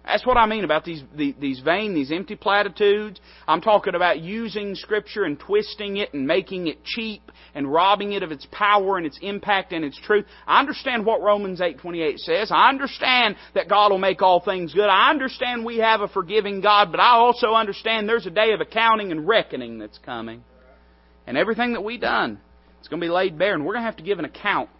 That's 0.04 0.26
what 0.26 0.36
I 0.36 0.46
mean 0.46 0.64
about 0.64 0.84
these, 0.84 1.02
these 1.14 1.60
vain, 1.60 1.94
these 1.94 2.10
empty 2.10 2.34
platitudes. 2.34 3.20
I'm 3.46 3.60
talking 3.60 3.94
about 3.94 4.18
using 4.20 4.74
Scripture 4.74 5.24
and 5.24 5.38
twisting 5.38 5.98
it 5.98 6.12
and 6.12 6.26
making 6.26 6.66
it 6.66 6.82
cheap 6.82 7.22
and 7.54 7.70
robbing 7.70 8.14
it 8.14 8.24
of 8.24 8.32
its 8.32 8.46
power 8.50 8.96
and 8.96 9.06
its 9.06 9.18
impact 9.22 9.72
and 9.72 9.84
its 9.84 10.00
truth. 10.00 10.24
I 10.46 10.58
understand 10.58 11.06
what 11.06 11.20
Romans 11.20 11.60
8:28 11.60 12.18
says. 12.18 12.50
I 12.50 12.68
understand 12.68 13.36
that 13.54 13.68
God 13.68 13.92
will 13.92 13.98
make 13.98 14.22
all 14.22 14.40
things 14.40 14.74
good. 14.74 14.88
I 14.88 15.10
understand 15.10 15.64
we 15.64 15.78
have 15.78 16.00
a 16.00 16.08
forgiving 16.08 16.62
God, 16.62 16.90
but 16.90 17.00
I 17.00 17.10
also 17.10 17.52
understand 17.52 18.08
there's 18.08 18.26
a 18.26 18.30
day 18.30 18.52
of 18.54 18.60
accounting 18.60 19.12
and 19.12 19.28
reckoning 19.28 19.78
that's 19.78 19.98
coming. 19.98 20.42
And 21.28 21.36
everything 21.36 21.74
that 21.74 21.84
we've 21.84 22.00
done, 22.00 22.40
it's 22.78 22.88
going 22.88 23.02
to 23.02 23.04
be 23.04 23.10
laid 23.10 23.38
bare, 23.38 23.52
and 23.52 23.62
we're 23.62 23.74
going 23.74 23.82
to 23.82 23.86
have 23.86 23.98
to 23.98 24.02
give 24.02 24.18
an 24.18 24.24
account 24.24 24.70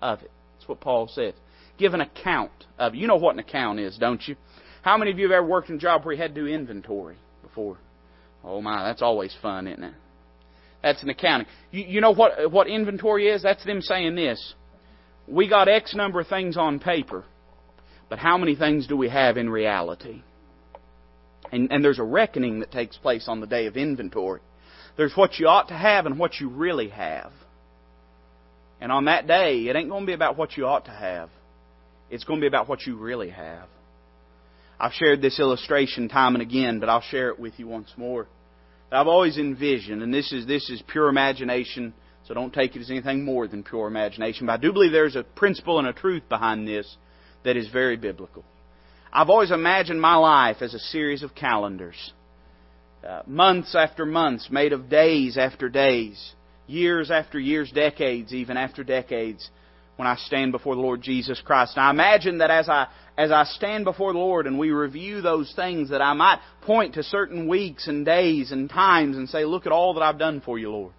of 0.00 0.22
it 0.22 0.30
That's 0.56 0.68
what 0.68 0.80
Paul 0.80 1.08
says. 1.08 1.34
Give 1.76 1.92
an 1.92 2.00
account 2.00 2.52
of 2.78 2.94
it. 2.94 2.98
You 2.98 3.08
know 3.08 3.16
what 3.16 3.34
an 3.34 3.40
account 3.40 3.80
is, 3.80 3.98
don't 3.98 4.22
you? 4.28 4.36
How 4.82 4.96
many 4.96 5.10
of 5.10 5.18
you 5.18 5.24
have 5.24 5.32
ever 5.32 5.46
worked 5.46 5.70
in 5.70 5.74
a 5.74 5.78
job 5.78 6.04
where 6.04 6.14
you 6.14 6.22
had 6.22 6.36
to 6.36 6.40
do 6.40 6.46
inventory 6.46 7.16
before? 7.42 7.78
Oh 8.44 8.60
my, 8.60 8.84
that's 8.84 9.02
always 9.02 9.34
fun, 9.42 9.66
isn't 9.66 9.82
it? 9.82 9.94
That's 10.84 11.02
an 11.02 11.08
accounting. 11.08 11.48
You, 11.72 11.82
you 11.82 12.00
know 12.00 12.12
what 12.12 12.52
what 12.52 12.68
inventory 12.68 13.26
is? 13.26 13.42
That's 13.42 13.64
them 13.64 13.80
saying 13.80 14.14
this. 14.14 14.54
We 15.26 15.48
got 15.48 15.66
X 15.66 15.96
number 15.96 16.20
of 16.20 16.28
things 16.28 16.56
on 16.56 16.78
paper, 16.78 17.24
but 18.08 18.20
how 18.20 18.38
many 18.38 18.54
things 18.54 18.86
do 18.86 18.96
we 18.96 19.08
have 19.08 19.36
in 19.36 19.50
reality? 19.50 20.22
And, 21.50 21.72
and 21.72 21.84
there's 21.84 21.98
a 21.98 22.04
reckoning 22.04 22.60
that 22.60 22.70
takes 22.70 22.96
place 22.96 23.26
on 23.26 23.40
the 23.40 23.48
day 23.48 23.66
of 23.66 23.76
inventory. 23.76 24.40
There's 24.98 25.16
what 25.16 25.38
you 25.38 25.46
ought 25.46 25.68
to 25.68 25.74
have 25.74 26.06
and 26.06 26.18
what 26.18 26.40
you 26.40 26.48
really 26.50 26.88
have. 26.88 27.32
And 28.80 28.90
on 28.90 29.06
that 29.06 29.28
day, 29.28 29.68
it 29.68 29.76
ain't 29.76 29.88
going 29.88 30.02
to 30.02 30.06
be 30.06 30.12
about 30.12 30.36
what 30.36 30.56
you 30.56 30.66
ought 30.66 30.86
to 30.86 30.90
have. 30.90 31.30
It's 32.10 32.24
going 32.24 32.40
to 32.40 32.42
be 32.42 32.48
about 32.48 32.68
what 32.68 32.84
you 32.84 32.96
really 32.96 33.30
have. 33.30 33.68
I've 34.78 34.92
shared 34.92 35.22
this 35.22 35.38
illustration 35.38 36.08
time 36.08 36.34
and 36.34 36.42
again, 36.42 36.80
but 36.80 36.88
I'll 36.88 37.00
share 37.00 37.30
it 37.30 37.38
with 37.38 37.54
you 37.58 37.68
once 37.68 37.92
more. 37.96 38.26
I've 38.90 39.06
always 39.06 39.38
envisioned, 39.38 40.02
and 40.02 40.12
this 40.12 40.32
is, 40.32 40.46
this 40.46 40.68
is 40.68 40.82
pure 40.86 41.08
imagination, 41.08 41.94
so 42.26 42.34
don't 42.34 42.52
take 42.52 42.74
it 42.74 42.80
as 42.80 42.90
anything 42.90 43.24
more 43.24 43.46
than 43.46 43.62
pure 43.62 43.86
imagination, 43.86 44.46
but 44.46 44.54
I 44.54 44.56
do 44.56 44.72
believe 44.72 44.92
there's 44.92 45.16
a 45.16 45.22
principle 45.22 45.78
and 45.78 45.86
a 45.86 45.92
truth 45.92 46.22
behind 46.28 46.66
this 46.66 46.96
that 47.44 47.56
is 47.56 47.68
very 47.68 47.96
biblical. 47.96 48.44
I've 49.12 49.30
always 49.30 49.52
imagined 49.52 50.00
my 50.00 50.16
life 50.16 50.56
as 50.60 50.74
a 50.74 50.78
series 50.78 51.22
of 51.22 51.34
calendars. 51.34 52.12
Uh, 53.08 53.22
months 53.26 53.74
after 53.74 54.04
months, 54.04 54.48
made 54.50 54.74
of 54.74 54.90
days 54.90 55.38
after 55.38 55.70
days 55.70 56.34
years 56.68 57.10
after 57.10 57.38
years, 57.38 57.72
decades 57.72 58.32
even 58.32 58.56
after 58.56 58.84
decades, 58.84 59.50
when 59.96 60.06
I 60.06 60.16
stand 60.16 60.52
before 60.52 60.76
the 60.76 60.80
Lord 60.80 61.02
Jesus 61.02 61.40
Christ. 61.44 61.72
And 61.76 61.84
I 61.84 61.90
imagine 61.90 62.38
that 62.38 62.50
as 62.50 62.68
I 62.68 62.86
as 63.16 63.32
I 63.32 63.44
stand 63.44 63.84
before 63.84 64.12
the 64.12 64.18
Lord 64.18 64.46
and 64.46 64.58
we 64.58 64.70
review 64.70 65.22
those 65.22 65.52
things, 65.56 65.90
that 65.90 66.00
I 66.00 66.12
might 66.12 66.38
point 66.62 66.94
to 66.94 67.02
certain 67.02 67.48
weeks 67.48 67.88
and 67.88 68.04
days 68.04 68.52
and 68.52 68.70
times 68.70 69.16
and 69.16 69.28
say, 69.28 69.44
"Look 69.44 69.66
at 69.66 69.72
all 69.72 69.94
that 69.94 70.02
I've 70.02 70.18
done 70.18 70.40
for 70.40 70.58
you, 70.58 70.70
Lord." 70.70 70.92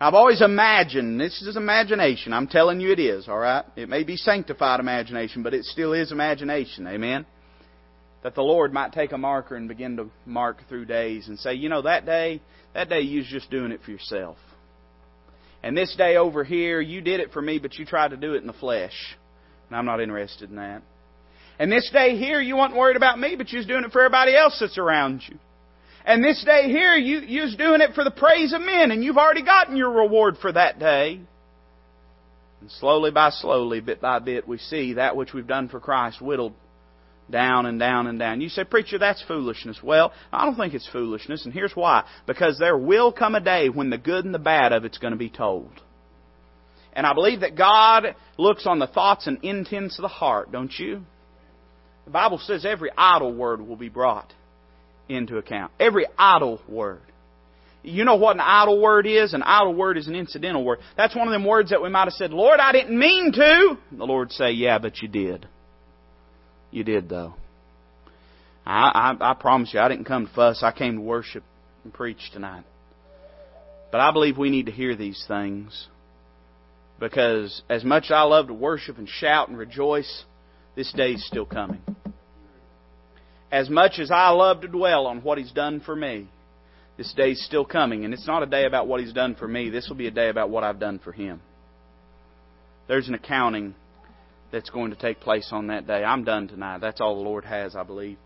I've 0.00 0.14
always 0.14 0.42
imagined, 0.42 1.20
this 1.20 1.40
is 1.40 1.56
imagination, 1.56 2.32
I'm 2.32 2.48
telling 2.48 2.80
you 2.80 2.90
it 2.90 2.98
is, 2.98 3.28
alright? 3.28 3.64
It 3.76 3.88
may 3.88 4.02
be 4.02 4.16
sanctified 4.16 4.80
imagination, 4.80 5.44
but 5.44 5.54
it 5.54 5.64
still 5.64 5.92
is 5.92 6.10
imagination, 6.10 6.86
amen? 6.88 7.24
That 8.24 8.34
the 8.34 8.42
Lord 8.42 8.72
might 8.72 8.92
take 8.92 9.12
a 9.12 9.18
marker 9.18 9.54
and 9.54 9.68
begin 9.68 9.98
to 9.98 10.10
mark 10.26 10.56
through 10.68 10.86
days 10.86 11.28
and 11.28 11.38
say, 11.38 11.54
you 11.54 11.68
know, 11.68 11.82
that 11.82 12.04
day, 12.04 12.40
that 12.74 12.88
day 12.88 13.02
you 13.02 13.18
was 13.18 13.28
just 13.28 13.50
doing 13.50 13.70
it 13.70 13.80
for 13.84 13.92
yourself. 13.92 14.38
And 15.62 15.76
this 15.76 15.94
day 15.96 16.16
over 16.16 16.42
here, 16.42 16.80
you 16.80 17.00
did 17.00 17.20
it 17.20 17.32
for 17.32 17.40
me, 17.40 17.58
but 17.58 17.74
you 17.74 17.86
tried 17.86 18.08
to 18.10 18.16
do 18.16 18.34
it 18.34 18.38
in 18.38 18.46
the 18.46 18.52
flesh. 18.52 19.16
And 19.68 19.76
I'm 19.76 19.86
not 19.86 20.00
interested 20.00 20.50
in 20.50 20.56
that. 20.56 20.82
And 21.58 21.70
this 21.70 21.88
day 21.92 22.16
here, 22.16 22.40
you 22.40 22.56
weren't 22.56 22.74
worried 22.74 22.96
about 22.96 23.18
me, 23.18 23.36
but 23.36 23.50
you 23.50 23.58
was 23.58 23.66
doing 23.66 23.84
it 23.84 23.92
for 23.92 24.00
everybody 24.00 24.36
else 24.36 24.56
that's 24.58 24.78
around 24.78 25.22
you. 25.28 25.38
And 26.04 26.22
this 26.22 26.42
day 26.44 26.68
here, 26.68 26.94
you, 26.94 27.20
you 27.20 27.42
was 27.42 27.56
doing 27.56 27.80
it 27.80 27.94
for 27.94 28.04
the 28.04 28.10
praise 28.10 28.52
of 28.52 28.60
men, 28.60 28.90
and 28.90 29.04
you've 29.04 29.16
already 29.16 29.42
gotten 29.42 29.76
your 29.76 29.90
reward 29.90 30.36
for 30.40 30.52
that 30.52 30.78
day. 30.78 31.20
And 32.60 32.70
slowly 32.70 33.10
by 33.10 33.30
slowly, 33.30 33.80
bit 33.80 34.00
by 34.00 34.18
bit, 34.18 34.48
we 34.48 34.58
see 34.58 34.94
that 34.94 35.16
which 35.16 35.32
we've 35.32 35.46
done 35.46 35.68
for 35.68 35.80
Christ 35.80 36.20
whittled 36.20 36.54
down 37.30 37.66
and 37.66 37.78
down 37.78 38.06
and 38.06 38.18
down. 38.18 38.40
You 38.40 38.48
say, 38.48 38.64
Preacher, 38.64 38.98
that's 38.98 39.22
foolishness. 39.22 39.78
Well, 39.82 40.12
I 40.32 40.44
don't 40.44 40.56
think 40.56 40.74
it's 40.74 40.88
foolishness, 40.88 41.44
and 41.44 41.54
here's 41.54 41.74
why. 41.74 42.04
Because 42.26 42.58
there 42.58 42.76
will 42.76 43.12
come 43.12 43.34
a 43.34 43.40
day 43.40 43.68
when 43.68 43.90
the 43.90 43.98
good 43.98 44.24
and 44.24 44.34
the 44.34 44.38
bad 44.38 44.72
of 44.72 44.84
it's 44.84 44.98
going 44.98 45.12
to 45.12 45.18
be 45.18 45.30
told. 45.30 45.70
And 46.92 47.06
I 47.06 47.14
believe 47.14 47.40
that 47.40 47.56
God 47.56 48.14
looks 48.38 48.66
on 48.66 48.78
the 48.78 48.86
thoughts 48.86 49.26
and 49.26 49.42
intents 49.42 49.98
of 49.98 50.02
the 50.02 50.08
heart, 50.08 50.52
don't 50.52 50.72
you? 50.78 51.02
The 52.04 52.10
Bible 52.10 52.38
says 52.38 52.64
every 52.64 52.90
idle 52.96 53.34
word 53.34 53.66
will 53.66 53.76
be 53.76 53.88
brought 53.88 54.32
into 55.08 55.38
account. 55.38 55.72
Every 55.80 56.06
idle 56.18 56.60
word. 56.68 57.00
You 57.82 58.04
know 58.04 58.16
what 58.16 58.36
an 58.36 58.40
idle 58.40 58.80
word 58.80 59.06
is? 59.06 59.34
An 59.34 59.42
idle 59.42 59.74
word 59.74 59.98
is 59.98 60.08
an 60.08 60.14
incidental 60.14 60.64
word. 60.64 60.78
That's 60.96 61.14
one 61.14 61.28
of 61.28 61.32
them 61.32 61.44
words 61.44 61.70
that 61.70 61.82
we 61.82 61.90
might 61.90 62.04
have 62.04 62.14
said, 62.14 62.30
Lord, 62.30 62.58
I 62.58 62.72
didn't 62.72 62.98
mean 62.98 63.32
to. 63.32 63.78
The 63.92 64.04
Lord 64.04 64.32
say, 64.32 64.52
Yeah, 64.52 64.78
but 64.78 65.02
you 65.02 65.08
did. 65.08 65.46
You 66.74 66.82
did 66.82 67.08
though. 67.08 67.34
I, 68.66 69.14
I, 69.20 69.30
I 69.30 69.34
promise 69.34 69.72
you, 69.72 69.78
I 69.78 69.88
didn't 69.88 70.06
come 70.06 70.26
to 70.26 70.32
fuss. 70.32 70.64
I 70.64 70.72
came 70.72 70.96
to 70.96 71.00
worship 71.00 71.44
and 71.84 71.94
preach 71.94 72.30
tonight. 72.32 72.64
But 73.92 74.00
I 74.00 74.10
believe 74.10 74.36
we 74.36 74.50
need 74.50 74.66
to 74.66 74.72
hear 74.72 74.96
these 74.96 75.24
things. 75.28 75.86
Because 76.98 77.62
as 77.70 77.84
much 77.84 78.06
as 78.06 78.10
I 78.10 78.22
love 78.22 78.48
to 78.48 78.54
worship 78.54 78.98
and 78.98 79.08
shout 79.08 79.48
and 79.48 79.56
rejoice, 79.56 80.24
this 80.74 80.92
day 80.92 81.12
is 81.12 81.24
still 81.24 81.46
coming. 81.46 81.80
As 83.52 83.70
much 83.70 84.00
as 84.00 84.10
I 84.10 84.30
love 84.30 84.62
to 84.62 84.68
dwell 84.68 85.06
on 85.06 85.22
what 85.22 85.38
He's 85.38 85.52
done 85.52 85.80
for 85.80 85.94
me, 85.94 86.28
this 86.96 87.12
day 87.14 87.32
is 87.32 87.46
still 87.46 87.64
coming. 87.64 88.04
And 88.04 88.12
it's 88.12 88.26
not 88.26 88.42
a 88.42 88.46
day 88.46 88.64
about 88.66 88.88
what 88.88 89.00
He's 89.00 89.12
done 89.12 89.36
for 89.36 89.46
me. 89.46 89.70
This 89.70 89.88
will 89.88 89.96
be 89.96 90.08
a 90.08 90.12
day 90.12 90.28
about 90.28 90.50
what 90.50 90.64
I've 90.64 90.80
done 90.80 90.98
for 90.98 91.12
Him. 91.12 91.40
There's 92.88 93.06
an 93.06 93.14
accounting 93.14 93.76
that's 94.54 94.70
going 94.70 94.90
to 94.90 94.96
take 94.96 95.18
place 95.18 95.48
on 95.50 95.66
that 95.66 95.86
day. 95.86 96.04
I'm 96.04 96.22
done 96.22 96.46
tonight. 96.46 96.78
That's 96.78 97.00
all 97.00 97.16
the 97.16 97.22
Lord 97.22 97.44
has, 97.44 97.74
I 97.74 97.82
believe. 97.82 98.18